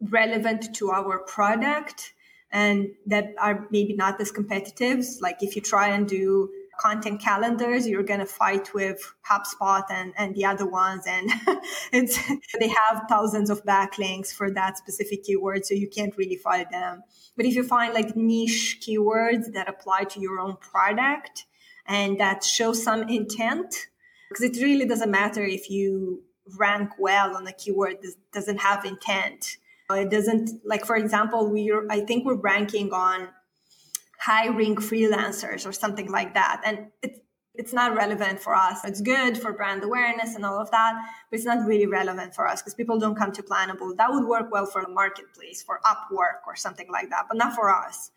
relevant 0.02 0.76
to 0.76 0.92
our 0.92 1.20
product 1.20 2.14
and 2.52 2.90
that 3.06 3.34
are 3.40 3.68
maybe 3.72 3.94
not 3.94 4.20
as 4.22 4.32
competitive. 4.32 5.06
Like 5.20 5.42
if 5.42 5.56
you 5.56 5.62
try 5.62 5.90
and 5.90 6.08
do 6.08 6.50
content 6.78 7.22
calendars, 7.22 7.88
you're 7.88 8.04
going 8.04 8.20
to 8.20 8.26
fight 8.26 8.74
with 8.74 9.14
HubSpot 9.30 9.84
and, 9.90 10.14
and 10.18 10.36
the 10.36 10.46
other 10.46 10.66
ones. 10.66 11.06
And 11.08 11.30
it's, 11.94 12.18
they 12.60 12.68
have 12.68 13.04
thousands 13.10 13.50
of 13.50 13.64
backlinks 13.66 14.34
for 14.34 14.52
that 14.52 14.78
specific 14.78 15.24
keyword. 15.24 15.66
So 15.66 15.74
you 15.74 15.90
can't 15.90 16.16
really 16.18 16.36
fight 16.38 16.72
them. 16.72 17.04
But 17.36 17.46
if 17.46 17.56
you 17.56 17.64
find 17.64 17.94
like 17.94 18.16
niche 18.16 18.80
keywords 18.82 19.54
that 19.54 19.70
apply 19.70 20.06
to 20.06 20.20
your 20.20 20.40
own 20.40 20.58
product 20.58 21.46
and 21.86 22.20
that 22.20 22.44
show 22.44 22.74
some 22.74 23.10
intent, 23.10 23.88
because 24.30 24.44
it 24.44 24.62
really 24.62 24.86
doesn't 24.86 25.12
matter 25.12 25.44
if 25.44 25.70
you 25.70 26.24
rank 26.58 26.92
well 27.00 27.36
on 27.36 27.48
a 27.48 27.54
keyword 27.54 27.98
that 28.02 28.14
doesn't 28.32 28.60
have 28.60 28.86
intent 28.86 29.58
it 29.94 30.10
doesn't 30.10 30.50
like, 30.66 30.86
for 30.86 30.96
example, 30.96 31.50
we 31.50 31.72
I 31.90 32.02
think 32.02 32.26
we're 32.26 32.36
ranking 32.36 32.92
on 32.92 33.30
hiring 34.26 34.76
freelancers 34.76 35.66
or 35.68 35.72
something 35.72 36.12
like 36.12 36.34
that, 36.34 36.62
and 36.66 36.88
it's 37.02 37.20
it's 37.58 37.74
not 37.74 37.96
relevant 37.96 38.40
for 38.42 38.54
us. 38.54 38.84
It's 38.84 39.02
good 39.02 39.38
for 39.38 39.54
brand 39.54 39.84
awareness 39.84 40.36
and 40.36 40.46
all 40.46 40.60
of 40.60 40.72
that, 40.72 40.94
but 41.30 41.38
it's 41.38 41.46
not 41.46 41.66
really 41.66 41.86
relevant 41.86 42.36
for 42.36 42.48
us 42.48 42.62
because 42.62 42.74
people 42.74 43.00
don't 43.00 43.16
come 43.16 43.32
to 43.34 43.44
Planable. 43.44 43.96
That 43.98 44.12
would 44.12 44.26
work 44.26 44.52
well 44.52 44.66
for 44.66 44.82
a 44.82 44.90
marketplace, 44.90 45.64
for 45.64 45.80
Upwork 45.86 46.46
or 46.48 46.56
something 46.56 46.88
like 46.92 47.10
that, 47.10 47.26
but 47.30 47.38
not 47.38 47.54
for 47.54 47.74
us. 47.74 48.12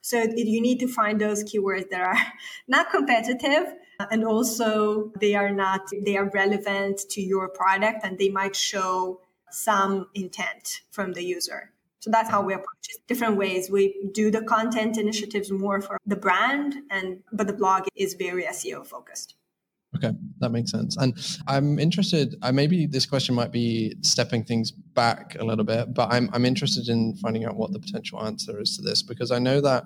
So 0.00 0.18
it, 0.20 0.36
you 0.36 0.60
need 0.60 0.80
to 0.80 0.86
find 0.86 1.20
those 1.20 1.42
keywords 1.44 1.88
that 1.90 2.02
are 2.02 2.16
not 2.68 2.90
competitive 2.90 3.74
uh, 3.98 4.06
and 4.10 4.24
also 4.24 5.12
they 5.18 5.34
are 5.34 5.50
not 5.50 5.88
they 6.04 6.16
are 6.16 6.30
relevant 6.34 7.00
to 7.10 7.22
your 7.22 7.48
product 7.48 8.04
and 8.04 8.18
they 8.18 8.28
might 8.28 8.54
show 8.54 9.20
some 9.50 10.08
intent 10.14 10.80
from 10.90 11.12
the 11.12 11.24
user. 11.24 11.73
So 12.04 12.10
that's 12.10 12.28
how 12.28 12.40
mm-hmm. 12.40 12.48
we 12.48 12.54
approach 12.54 12.86
it. 12.90 12.98
Different 13.08 13.38
ways. 13.38 13.70
We 13.70 14.10
do 14.12 14.30
the 14.30 14.42
content 14.42 14.98
initiatives 14.98 15.50
more 15.50 15.80
for 15.80 15.98
the 16.04 16.16
brand 16.16 16.74
and 16.90 17.22
but 17.32 17.46
the 17.46 17.54
blog 17.54 17.86
is 17.96 18.12
very 18.12 18.42
SEO 18.42 18.86
focused. 18.86 19.36
Okay, 19.96 20.10
that 20.40 20.50
makes 20.50 20.70
sense. 20.70 20.96
And 20.96 21.16
I'm 21.46 21.78
interested, 21.78 22.34
I 22.42 22.50
maybe 22.50 22.84
this 22.84 23.06
question 23.06 23.34
might 23.34 23.52
be 23.52 23.94
stepping 24.02 24.44
things 24.44 24.72
back 24.72 25.36
a 25.38 25.44
little 25.44 25.64
bit, 25.64 25.94
but 25.94 26.12
I'm, 26.12 26.28
I'm 26.32 26.44
interested 26.44 26.88
in 26.88 27.14
finding 27.14 27.44
out 27.44 27.54
what 27.54 27.72
the 27.72 27.78
potential 27.78 28.20
answer 28.20 28.60
is 28.60 28.76
to 28.76 28.82
this 28.82 29.02
because 29.02 29.30
I 29.30 29.38
know 29.38 29.60
that 29.60 29.84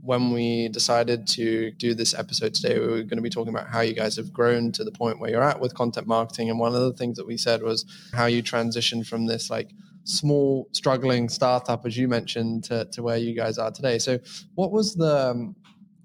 when 0.00 0.32
we 0.32 0.70
decided 0.70 1.26
to 1.28 1.72
do 1.72 1.92
this 1.92 2.14
episode 2.14 2.54
today, 2.54 2.80
we 2.80 2.86
were 2.86 3.02
going 3.02 3.16
to 3.16 3.22
be 3.22 3.30
talking 3.30 3.54
about 3.54 3.68
how 3.68 3.82
you 3.82 3.92
guys 3.92 4.16
have 4.16 4.32
grown 4.32 4.72
to 4.72 4.82
the 4.82 4.92
point 4.92 5.20
where 5.20 5.30
you're 5.30 5.42
at 5.42 5.60
with 5.60 5.74
content 5.74 6.06
marketing. 6.06 6.48
And 6.48 6.58
one 6.58 6.74
of 6.74 6.80
the 6.80 6.94
things 6.94 7.18
that 7.18 7.26
we 7.26 7.36
said 7.36 7.62
was 7.62 7.84
how 8.14 8.26
you 8.26 8.42
transitioned 8.42 9.06
from 9.06 9.26
this 9.26 9.50
like 9.50 9.72
small 10.04 10.68
struggling 10.72 11.28
startup 11.28 11.86
as 11.86 11.96
you 11.96 12.08
mentioned 12.08 12.64
to, 12.64 12.86
to 12.92 13.02
where 13.02 13.18
you 13.18 13.34
guys 13.34 13.58
are 13.58 13.70
today. 13.70 13.98
So 13.98 14.18
what 14.54 14.72
was 14.72 14.94
the 14.94 15.30
um, 15.30 15.56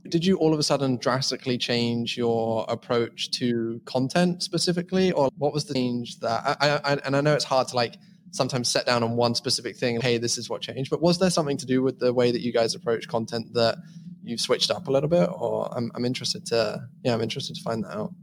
did 0.10 0.26
you 0.26 0.38
all 0.38 0.54
of 0.54 0.60
a 0.60 0.64
sudden 0.64 0.98
drastically 0.98 1.58
change 1.58 2.18
your 2.18 2.66
approach 2.70 3.32
to 3.32 3.82
content 3.86 4.44
specifically 4.44 5.12
or 5.12 5.30
what 5.38 5.54
was 5.54 5.66
the 5.66 5.74
change 5.74 6.20
that 6.20 6.58
I, 6.62 6.80
I, 6.84 6.98
and 7.06 7.16
i 7.16 7.22
know 7.22 7.34
it's 7.34 7.44
hard 7.44 7.68
to 7.70 7.76
like 7.76 7.96
sometimes 8.32 8.70
set 8.70 8.86
down 8.86 9.02
on 9.04 9.16
one 9.16 9.36
specific 9.36 9.78
thing 9.78 10.00
hey 10.02 10.18
this 10.18 10.38
is 10.38 10.50
what 10.50 10.62
changed 10.62 10.90
but 10.90 11.02
was 11.02 11.18
there 11.20 11.30
something 11.30 11.58
to 11.58 11.66
do 11.66 11.82
with 11.82 12.00
the 12.00 12.14
way 12.14 12.32
that 12.32 12.42
you 12.42 12.52
guys 12.52 12.76
approach 12.76 13.08
content 13.08 13.54
that 13.54 13.78
you've 14.24 14.42
switched 14.42 14.72
up 14.72 14.88
a 14.88 14.92
little 14.92 15.10
bit 15.10 15.30
or 15.32 15.76
i'm, 15.76 15.92
I'm 15.96 16.06
interested 16.06 16.46
to 16.48 16.88
yeah 17.04 17.14
i'm 17.14 17.22
interested 17.22 17.56
to 17.56 17.62
find 17.62 17.84
that 17.84 17.96
out 17.96 18.14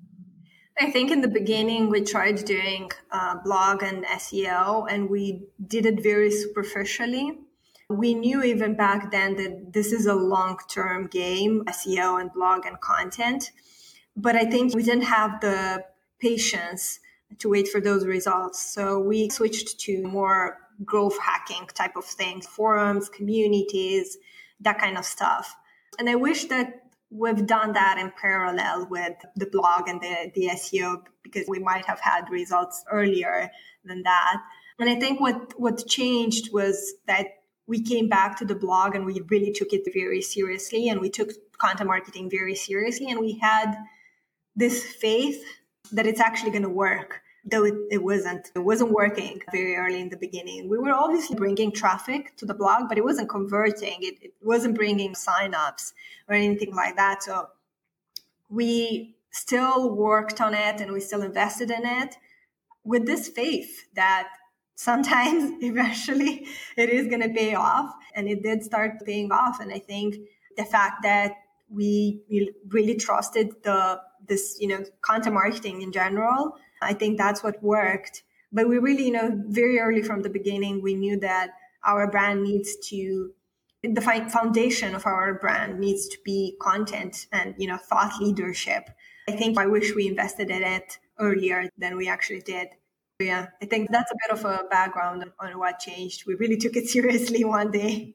I 0.79 0.91
think 0.91 1.11
in 1.11 1.21
the 1.21 1.29
beginning 1.29 1.91
we 1.91 2.03
tried 2.03 2.45
doing 2.45 2.91
uh, 3.11 3.37
blog 3.45 3.83
and 3.83 4.05
SEO, 4.05 4.87
and 4.91 5.11
we 5.11 5.45
did 5.67 5.87
it 5.87 6.03
very 6.03 6.31
superficially. 6.31 7.39
We 7.89 8.15
knew 8.15 8.43
even 8.43 8.75
back 8.75 9.11
then 9.11 9.37
that 9.37 9.73
this 9.73 9.93
is 9.93 10.07
a 10.07 10.15
long 10.15 10.59
term 10.69 11.09
game, 11.09 11.65
SEO 11.67 12.21
and 12.21 12.33
blog 12.33 12.65
and 12.65 12.81
content. 12.81 13.51
But 14.17 14.35
I 14.35 14.45
think 14.45 14.75
we 14.75 14.83
didn't 14.83 15.05
have 15.05 15.41
the 15.41 15.85
patience 16.19 17.01
to 17.39 17.49
wait 17.51 17.69
for 17.69 17.81
those 17.81 18.07
results. 18.07 18.73
So 18.75 18.99
we 18.99 19.29
switched 19.29 19.79
to 19.81 20.03
more 20.03 20.59
growth 20.85 21.19
hacking 21.19 21.67
type 21.75 21.97
of 21.97 22.05
things, 22.05 22.47
forums, 22.47 23.09
communities, 23.09 24.17
that 24.61 24.79
kind 24.79 24.97
of 24.97 25.05
stuff. 25.05 25.55
And 25.99 26.09
I 26.09 26.15
wish 26.15 26.47
that 26.47 26.82
we've 27.13 27.47
done 27.47 27.75
that 27.75 27.99
in 27.99 28.13
parallel 28.21 28.87
with 28.89 29.15
the 29.37 29.47
blog 29.47 29.89
and 29.89 30.01
the, 30.01 30.33
the 30.35 30.49
SEO 30.55 31.03
because 31.23 31.47
we 31.47 31.59
might 31.59 31.85
have 31.85 32.01
had 32.01 32.31
results 32.31 32.85
earlier 32.91 33.51
than 33.85 34.03
that. 34.03 34.43
And 34.79 34.89
I 34.89 34.99
think 34.99 35.21
what, 35.21 35.53
what 35.61 35.87
changed 35.87 36.53
was 36.53 36.95
that 37.07 37.27
we 37.67 37.83
came 37.83 38.09
back 38.09 38.39
to 38.39 38.45
the 38.45 38.55
blog 38.55 38.95
and 38.95 39.05
we 39.05 39.21
really 39.29 39.53
took 39.53 39.73
it 39.73 39.83
very 39.95 40.23
seriously 40.23 40.89
and 40.89 41.01
we 41.01 41.11
took 41.11 41.31
content 41.59 41.87
marketing 41.87 42.31
very 42.31 42.55
seriously 42.55 43.11
and 43.11 43.21
we 43.21 43.39
had 43.41 43.75
this 44.57 44.83
faith 44.83 45.43
that 45.93 46.07
it's 46.07 46.21
actually 46.21 46.51
going 46.51 46.63
to 46.63 46.69
work 46.69 47.21
though 47.45 47.65
it, 47.65 47.75
it 47.91 48.03
wasn't 48.03 48.51
it 48.55 48.61
wasn't 48.61 48.91
working 48.91 49.41
very 49.51 49.75
early 49.77 50.01
in 50.01 50.09
the 50.09 50.17
beginning 50.17 50.69
we 50.69 50.79
were 50.79 50.93
obviously 50.93 51.35
bringing 51.37 51.73
traffic 51.73 52.37
to 52.37 52.47
the 52.47 52.55
blog 52.55 52.89
but 52.89 52.97
it 52.99 53.05
wasn't 53.05 53.29
converting 53.29 53.97
it, 54.01 54.15
it 54.23 54.33
wasn't 54.43 54.75
bringing 54.75 55.13
signups 55.15 55.93
or 56.29 56.35
anything 56.35 56.75
like 56.75 56.97
that 56.97 57.23
so 57.23 57.49
we 58.49 59.17
still 59.31 59.91
worked 59.91 60.41
on 60.41 60.55
it 60.55 60.81
and 60.81 60.93
we 60.93 61.01
still 61.01 61.23
invested 61.23 61.71
in 61.71 61.85
it 61.85 62.17
with 62.85 63.07
this 63.07 63.29
faith 63.29 63.87
that 63.95 64.29
sometimes 64.75 65.53
eventually 65.63 66.47
it 66.77 66.91
is 66.91 67.07
going 67.09 67.23
to 67.23 67.29
pay 67.29 67.55
off. 67.55 67.95
And 68.15 68.29
it 68.29 68.43
did 68.43 68.63
start 68.63 69.05
paying 69.05 69.33
off. 69.33 69.61
And 69.61 69.73
I 69.73 69.79
think 69.79 70.17
the 70.57 70.65
fact 70.65 71.03
that 71.03 71.33
we 71.71 72.21
really 72.69 72.97
trusted 72.97 73.55
the 73.63 74.01
this 74.29 74.59
you 74.61 74.69
know 74.69 74.85
content 75.01 75.35
marketing 75.35 75.81
in 75.81 75.91
general 75.91 76.55
i 76.83 76.93
think 76.93 77.19
that's 77.19 77.43
what 77.43 77.63
worked. 77.63 78.23
But 78.55 78.69
we 78.69 78.77
really 78.79 79.07
you 79.07 79.13
know 79.13 79.31
very 79.47 79.79
early 79.79 80.03
from 80.03 80.23
the 80.23 80.31
beginning 80.31 80.83
we 80.83 80.95
knew 80.95 81.19
that 81.21 81.51
our 81.85 82.11
brand 82.11 82.43
needs 82.43 82.77
to 82.91 83.31
the 83.83 84.01
foundation 84.01 84.95
of 84.95 85.07
our 85.07 85.35
brand 85.35 85.81
needs 85.81 86.07
to 86.09 86.19
be 86.25 86.57
content 86.61 87.27
and 87.33 87.55
you 87.59 87.67
know 87.67 87.79
thought 87.79 88.21
leadership. 88.21 88.91
I 89.29 89.33
think 89.33 89.59
i 89.59 89.67
wish 89.67 89.95
we 89.95 90.09
invested 90.09 90.51
in 90.51 90.63
it 90.63 90.99
earlier 91.19 91.69
than 91.79 91.97
we 91.97 92.09
actually 92.09 92.43
did. 92.43 92.69
Yeah 93.21 93.47
i 93.63 93.67
think 93.67 93.91
that's 93.91 94.13
a 94.13 94.21
bit 94.23 94.39
of 94.39 94.45
a 94.45 94.65
background 94.71 95.25
on 95.41 95.59
what 95.59 95.79
changed. 95.79 96.27
We 96.27 96.35
really 96.35 96.59
took 96.59 96.77
it 96.77 96.89
seriously 96.97 97.45
one 97.45 97.71
day 97.71 98.15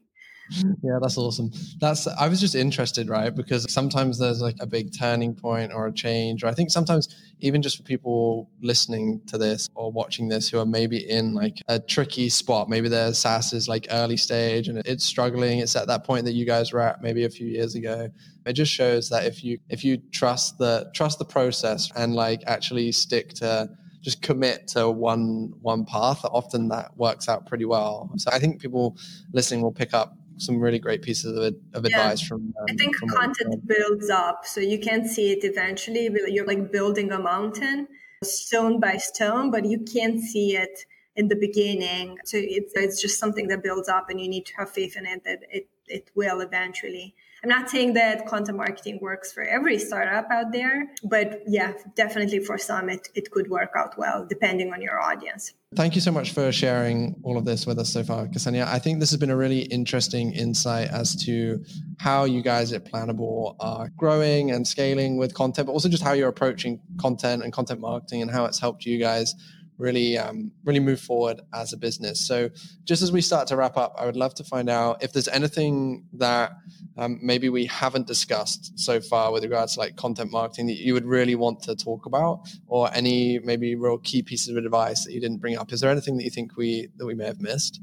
yeah 0.82 0.98
that's 1.02 1.18
awesome. 1.18 1.52
That's 1.80 2.08
i 2.08 2.28
was 2.28 2.40
just 2.40 2.56
interested 2.56 3.10
right 3.10 3.34
because 3.34 3.72
sometimes 3.72 4.18
there's 4.18 4.42
like 4.42 4.56
a 4.60 4.66
big 4.66 4.98
turning 4.98 5.36
point 5.36 5.74
or 5.74 5.88
a 5.88 5.92
change 5.92 6.44
or 6.44 6.48
i 6.48 6.54
think 6.54 6.72
sometimes 6.72 7.16
even 7.40 7.62
just 7.62 7.78
for 7.78 7.84
people 7.84 8.50
listening 8.62 9.22
to 9.28 9.38
this 9.38 9.70
or 9.76 9.92
watching 9.92 10.28
this 10.28 10.50
who 10.50 10.60
are 10.60 10.66
maybe 10.66 10.98
in 11.10 11.34
like 11.34 11.62
a 11.68 11.80
tricky 11.80 12.30
spot 12.30 12.70
maybe 12.70 12.90
their 12.90 13.14
SaaS 13.14 13.54
is 13.54 13.68
like 13.68 13.88
early 13.92 14.18
stage 14.18 14.68
and 14.68 14.80
it's 14.86 15.04
struggling 15.04 15.60
it's 15.60 15.76
at 15.76 15.88
that 15.88 16.04
point 16.04 16.26
that 16.26 16.34
you 16.34 16.46
guys 16.46 16.72
were 16.72 16.80
at 16.80 17.02
maybe 17.02 17.26
a 17.26 17.30
few 17.30 17.48
years 17.48 17.76
ago 17.76 18.10
it 18.46 18.54
just 18.54 18.72
shows 18.72 19.10
that 19.10 19.26
if 19.26 19.44
you 19.44 19.60
if 19.70 19.84
you 19.84 19.98
trust 20.12 20.58
the 20.58 20.90
trust 20.94 21.20
the 21.20 21.26
process 21.26 21.92
and 21.96 22.16
like 22.16 22.42
actually 22.48 22.92
stick 22.92 23.34
to 23.34 23.70
just 24.02 24.22
commit 24.22 24.68
to 24.70 24.90
one 24.90 25.54
one 25.62 25.84
path 25.86 26.22
often 26.24 26.70
that 26.70 26.96
works 26.96 27.28
out 27.28 27.46
pretty 27.46 27.66
well. 27.66 28.10
So 28.18 28.30
i 28.32 28.40
think 28.40 28.62
people 28.62 28.98
listening 29.34 29.62
will 29.62 29.72
pick 29.72 29.94
up 29.94 30.16
some 30.38 30.60
really 30.60 30.80
great 30.80 31.02
pieces 31.02 31.38
of, 31.38 31.56
of 31.74 31.86
advice 31.86 32.22
yeah. 32.22 32.28
from. 32.28 32.54
Um, 32.60 32.66
I 32.70 32.76
think 32.76 32.96
from 32.96 33.10
content 33.10 33.68
builds 33.68 34.10
up, 34.10 34.46
so 34.46 34.62
you 34.62 34.80
can 34.80 35.08
see 35.08 35.32
it 35.32 35.44
eventually. 35.44 36.10
You're 36.28 36.46
like 36.46 36.72
building 36.72 37.12
a 37.12 37.20
mountain, 37.20 37.88
stone 38.24 38.80
by 38.80 38.98
stone, 38.98 39.52
but 39.52 39.66
you 39.66 39.80
can't 39.80 40.20
see 40.22 40.56
it 40.56 40.86
in 41.16 41.28
the 41.28 41.36
beginning. 41.36 42.18
So 42.26 42.38
it's 42.40 42.74
it's 42.76 43.02
just 43.02 43.20
something 43.20 43.48
that 43.48 43.64
builds 43.64 43.90
up, 43.90 44.10
and 44.10 44.20
you 44.22 44.30
need 44.30 44.46
to 44.48 44.54
have 44.58 44.70
faith 44.72 44.96
in 44.96 45.06
it 45.06 45.24
that 45.26 45.40
it 45.52 45.68
it 45.88 46.10
will 46.16 46.42
eventually. 46.42 47.16
I'm 47.44 47.50
not 47.50 47.70
saying 47.70 47.94
that 47.94 48.26
content 48.26 48.58
marketing 48.58 49.00
works 49.00 49.32
for 49.32 49.44
every 49.44 49.78
startup 49.78 50.28
out 50.32 50.52
there, 50.52 50.88
but 51.04 51.42
yeah, 51.48 51.74
definitely 51.96 52.40
for 52.40 52.58
some, 52.58 52.90
it, 52.90 53.10
it 53.14 53.30
could 53.30 53.48
work 53.50 53.72
out 53.78 53.98
well 53.98 54.26
depending 54.28 54.74
on 54.74 54.82
your 54.82 55.00
audience. 55.00 55.54
Thank 55.76 55.96
you 55.96 56.02
so 56.02 56.14
much 56.14 56.32
for 56.32 56.50
sharing 56.54 57.20
all 57.24 57.38
of 57.38 57.44
this 57.44 57.66
with 57.66 57.78
us 57.78 57.92
so 57.92 58.02
far, 58.02 58.30
Xenia. 58.34 58.66
I 58.66 58.80
think 58.80 59.02
this 59.02 59.12
has 59.12 59.20
been 59.20 59.30
a 59.30 59.36
really 59.36 59.64
interesting 59.64 60.32
insight 60.32 60.88
as 60.88 61.14
to 61.26 61.62
how 62.00 62.24
you 62.24 62.42
guys 62.42 62.72
at 62.72 62.86
Planable 62.86 63.58
are 63.60 63.90
growing 63.98 64.50
and 64.50 64.66
scaling 64.66 65.18
with 65.18 65.34
content, 65.34 65.68
but 65.68 65.74
also 65.74 65.90
just 65.90 66.04
how 66.04 66.14
you're 66.14 66.30
approaching 66.30 66.80
content 66.98 67.44
and 67.44 67.52
content 67.52 67.82
marketing 67.82 68.22
and 68.22 68.32
how 68.32 68.46
it's 68.46 68.60
helped 68.60 68.86
you 68.86 68.98
guys 68.98 69.36
really 69.78 70.18
um, 70.18 70.52
really 70.64 70.80
move 70.80 71.00
forward 71.00 71.42
as 71.54 71.74
a 71.74 71.78
business. 71.78 72.28
So 72.28 72.50
just 72.84 73.02
as 73.02 73.12
we 73.12 73.22
start 73.22 73.48
to 73.50 73.56
wrap 73.56 73.78
up, 73.78 73.96
I 73.98 74.06
would 74.06 74.16
love 74.16 74.34
to 74.36 74.44
find 74.44 74.70
out 74.70 75.04
if 75.04 75.14
there's 75.14 75.28
anything 75.28 76.06
that 76.14 76.52
um, 76.98 77.20
maybe 77.22 77.50
we 77.50 77.66
haven't 77.66 78.08
discussed 78.08 78.80
so 78.80 79.00
far 79.00 79.32
with 79.32 79.44
regards 79.44 79.76
to 79.76 79.80
like 79.82 79.96
content 79.96 80.32
marketing 80.32 80.68
that 80.68 80.78
you 80.78 80.94
would 80.94 81.06
really 81.06 81.36
want 81.36 81.62
to 81.64 81.76
talk 81.76 82.06
about, 82.06 82.42
or 82.68 82.90
any 82.94 83.40
maybe 83.40 83.76
real 83.76 84.00
key 84.00 84.24
pieces 84.24 84.50
of 84.50 84.58
advice 84.58 85.06
that 85.06 85.14
you 85.14 85.22
didn't 85.22 85.38
bring 85.38 85.58
up. 85.58 85.72
Is 85.72 85.82
there 85.82 85.92
anything 85.92 86.18
that 86.18 86.24
you 86.24 86.32
think 86.32 86.58
we 86.58 86.90
that 86.98 87.06
we 87.06 87.14
may 87.14 87.26
have 87.26 87.40
missed? 87.40 87.80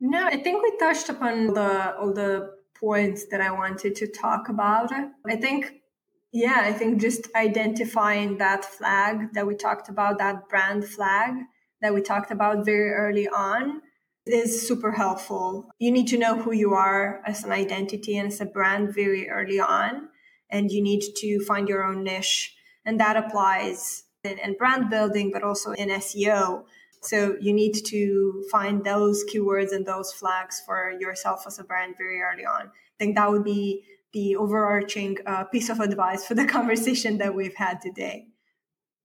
No, 0.00 0.24
I 0.24 0.36
think 0.42 0.62
we 0.62 0.76
touched 0.78 1.08
upon 1.08 1.54
the 1.54 1.96
all 1.96 2.12
the 2.12 2.50
points 2.80 3.26
that 3.30 3.40
I 3.40 3.52
wanted 3.52 3.94
to 3.94 4.08
talk 4.08 4.48
about. 4.48 4.90
I 5.28 5.36
think 5.36 5.81
yeah, 6.32 6.62
I 6.64 6.72
think 6.72 7.00
just 7.00 7.28
identifying 7.34 8.38
that 8.38 8.64
flag 8.64 9.34
that 9.34 9.46
we 9.46 9.54
talked 9.54 9.90
about, 9.90 10.18
that 10.18 10.48
brand 10.48 10.86
flag 10.86 11.34
that 11.82 11.92
we 11.92 12.00
talked 12.00 12.30
about 12.30 12.64
very 12.64 12.90
early 12.90 13.28
on 13.28 13.82
is 14.24 14.66
super 14.66 14.92
helpful. 14.92 15.68
You 15.78 15.90
need 15.90 16.08
to 16.08 16.18
know 16.18 16.40
who 16.40 16.52
you 16.52 16.72
are 16.72 17.22
as 17.26 17.44
an 17.44 17.52
identity 17.52 18.16
and 18.16 18.28
as 18.28 18.40
a 18.40 18.46
brand 18.46 18.94
very 18.94 19.28
early 19.28 19.60
on, 19.60 20.08
and 20.48 20.70
you 20.70 20.82
need 20.82 21.02
to 21.16 21.44
find 21.44 21.68
your 21.68 21.84
own 21.84 22.02
niche. 22.02 22.54
And 22.86 22.98
that 22.98 23.16
applies 23.16 24.04
in, 24.24 24.38
in 24.38 24.56
brand 24.56 24.88
building, 24.88 25.32
but 25.32 25.42
also 25.42 25.72
in 25.72 25.90
SEO. 25.90 26.64
So 27.02 27.36
you 27.40 27.52
need 27.52 27.74
to 27.86 28.44
find 28.50 28.84
those 28.84 29.24
keywords 29.24 29.72
and 29.72 29.84
those 29.84 30.12
flags 30.12 30.62
for 30.64 30.92
yourself 30.98 31.44
as 31.46 31.58
a 31.58 31.64
brand 31.64 31.96
very 31.98 32.22
early 32.22 32.46
on. 32.46 32.68
I 32.68 32.96
think 32.98 33.16
that 33.16 33.30
would 33.30 33.44
be 33.44 33.84
the 34.12 34.36
overarching 34.36 35.18
uh, 35.26 35.44
piece 35.44 35.68
of 35.68 35.80
advice 35.80 36.24
for 36.24 36.34
the 36.34 36.44
conversation 36.56 37.18
that 37.18 37.34
we've 37.34 37.54
had 37.54 37.80
today. 37.80 38.26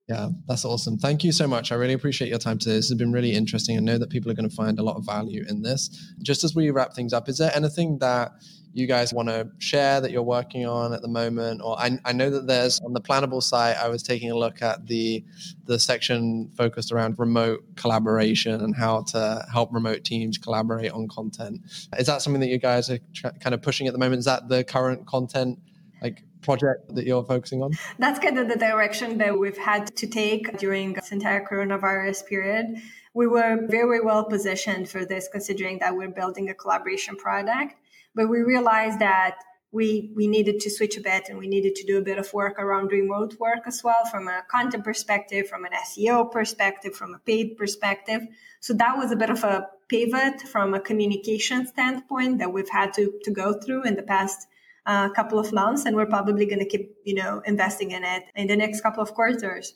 Yeah, 0.07 0.29
that's 0.47 0.63
awesome. 0.63 0.97
Thank 0.97 1.25
you 1.25 1.33
so 1.33 1.47
much. 1.47 1.73
I 1.73 1.75
really 1.75 1.91
appreciate 1.91 2.29
your 2.29 2.39
time 2.39 2.57
today. 2.57 2.75
This 2.75 2.87
has 2.87 2.97
been 2.97 3.11
really 3.11 3.33
interesting. 3.33 3.75
I 3.75 3.81
know 3.81 3.97
that 3.97 4.09
people 4.09 4.31
are 4.31 4.35
going 4.35 4.49
to 4.49 4.55
find 4.55 4.79
a 4.79 4.83
lot 4.83 4.95
of 4.95 5.05
value 5.05 5.43
in 5.49 5.63
this. 5.63 6.13
Just 6.21 6.45
as 6.45 6.55
we 6.55 6.69
wrap 6.69 6.93
things 6.93 7.11
up, 7.11 7.27
is 7.27 7.37
there 7.37 7.51
anything 7.53 7.97
that 7.99 8.31
you 8.73 8.87
guys 8.87 9.13
want 9.13 9.27
to 9.27 9.49
share 9.57 9.99
that 9.99 10.11
you're 10.11 10.23
working 10.23 10.65
on 10.65 10.93
at 10.93 11.01
the 11.01 11.09
moment? 11.09 11.61
Or 11.61 11.77
I, 11.77 11.99
I 12.05 12.13
know 12.13 12.29
that 12.29 12.47
there's 12.47 12.79
on 12.79 12.93
the 12.93 13.01
Planable 13.01 13.43
site, 13.43 13.75
I 13.75 13.89
was 13.89 14.01
taking 14.01 14.31
a 14.31 14.35
look 14.37 14.61
at 14.61 14.87
the 14.87 15.25
the 15.65 15.77
section 15.77 16.51
focused 16.55 16.93
around 16.93 17.19
remote 17.19 17.65
collaboration 17.75 18.61
and 18.61 18.73
how 18.73 19.01
to 19.09 19.45
help 19.51 19.73
remote 19.73 20.05
teams 20.05 20.37
collaborate 20.37 20.91
on 20.91 21.09
content. 21.09 21.59
Is 21.99 22.07
that 22.07 22.21
something 22.21 22.39
that 22.39 22.47
you 22.49 22.59
guys 22.59 22.89
are 22.89 22.99
tr- 23.13 23.27
kind 23.41 23.53
of 23.53 23.61
pushing 23.61 23.87
at 23.87 23.93
the 23.93 23.99
moment? 23.99 24.19
Is 24.19 24.25
that 24.25 24.47
the 24.47 24.63
current 24.63 25.05
content 25.05 25.59
like 26.01 26.23
project 26.49 26.79
that 26.95 27.05
you're 27.09 27.27
focusing 27.33 27.59
on? 27.65 27.69
That's 28.03 28.19
kind 28.25 28.37
of 28.41 28.45
the 28.53 28.59
direction 28.69 29.09
that 29.21 29.33
we've 29.41 29.61
had 29.71 29.83
to 30.01 30.05
take 30.21 30.43
during 30.63 30.87
this 30.97 31.11
entire 31.17 31.43
coronavirus 31.51 32.19
period. 32.31 32.65
We 33.13 33.27
were 33.35 33.53
very 33.79 34.01
well 34.09 34.23
positioned 34.35 34.85
for 34.93 35.01
this, 35.11 35.23
considering 35.37 35.75
that 35.83 35.91
we're 35.97 36.15
building 36.21 36.45
a 36.49 36.55
collaboration 36.61 37.15
product. 37.25 37.73
But 38.15 38.25
we 38.33 38.39
realized 38.53 38.99
that 39.09 39.35
we 39.77 39.87
we 40.19 40.25
needed 40.35 40.57
to 40.61 40.69
switch 40.77 40.95
a 40.97 41.01
bit 41.11 41.23
and 41.29 41.37
we 41.43 41.47
needed 41.55 41.73
to 41.75 41.85
do 41.91 41.95
a 41.97 42.05
bit 42.09 42.17
of 42.23 42.27
work 42.41 42.55
around 42.63 42.85
remote 42.91 43.33
work 43.45 43.63
as 43.71 43.83
well 43.83 44.03
from 44.11 44.23
a 44.35 44.37
content 44.55 44.83
perspective 44.89 45.43
from 45.51 45.65
an 45.65 45.73
seo 45.89 46.17
perspective 46.37 46.93
from 46.99 47.13
a 47.13 47.19
paid 47.29 47.57
perspective 47.61 48.21
so 48.65 48.71
that 48.81 48.93
was 49.01 49.11
a 49.11 49.19
bit 49.23 49.29
of 49.29 49.43
a 49.43 49.67
pivot 49.89 50.41
from 50.53 50.73
a 50.73 50.79
communication 50.79 51.65
standpoint 51.73 52.39
that 52.39 52.51
we've 52.51 52.69
had 52.69 52.93
to, 52.93 53.03
to 53.23 53.31
go 53.31 53.53
through 53.53 53.83
in 53.83 53.95
the 53.95 54.07
past 54.13 54.47
uh, 54.87 55.09
couple 55.09 55.37
of 55.37 55.53
months 55.53 55.85
and 55.85 55.95
we're 55.95 56.07
probably 56.07 56.45
going 56.45 56.59
to 56.59 56.65
keep 56.65 56.95
you 57.05 57.13
know 57.13 57.41
investing 57.45 57.91
in 57.91 58.03
it 58.03 58.23
in 58.35 58.47
the 58.47 58.55
next 58.55 58.81
couple 58.81 59.03
of 59.03 59.13
quarters 59.13 59.75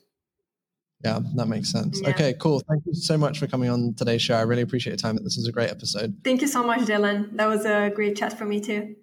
yeah, 1.03 1.19
that 1.35 1.47
makes 1.47 1.71
sense. 1.71 1.99
Yeah. 2.01 2.09
Okay, 2.09 2.35
cool. 2.39 2.61
Thank 2.69 2.83
you 2.85 2.93
so 2.93 3.17
much 3.17 3.39
for 3.39 3.47
coming 3.47 3.69
on 3.69 3.95
today's 3.95 4.21
show. 4.21 4.35
I 4.35 4.41
really 4.41 4.61
appreciate 4.61 4.91
your 4.91 4.97
time. 4.97 5.17
This 5.23 5.35
was 5.35 5.47
a 5.47 5.51
great 5.51 5.71
episode. 5.71 6.15
Thank 6.23 6.41
you 6.41 6.47
so 6.47 6.63
much, 6.63 6.81
Dylan. 6.81 7.35
That 7.37 7.47
was 7.47 7.65
a 7.65 7.91
great 7.93 8.15
chat 8.15 8.37
for 8.37 8.45
me 8.45 8.61
too. 8.61 8.95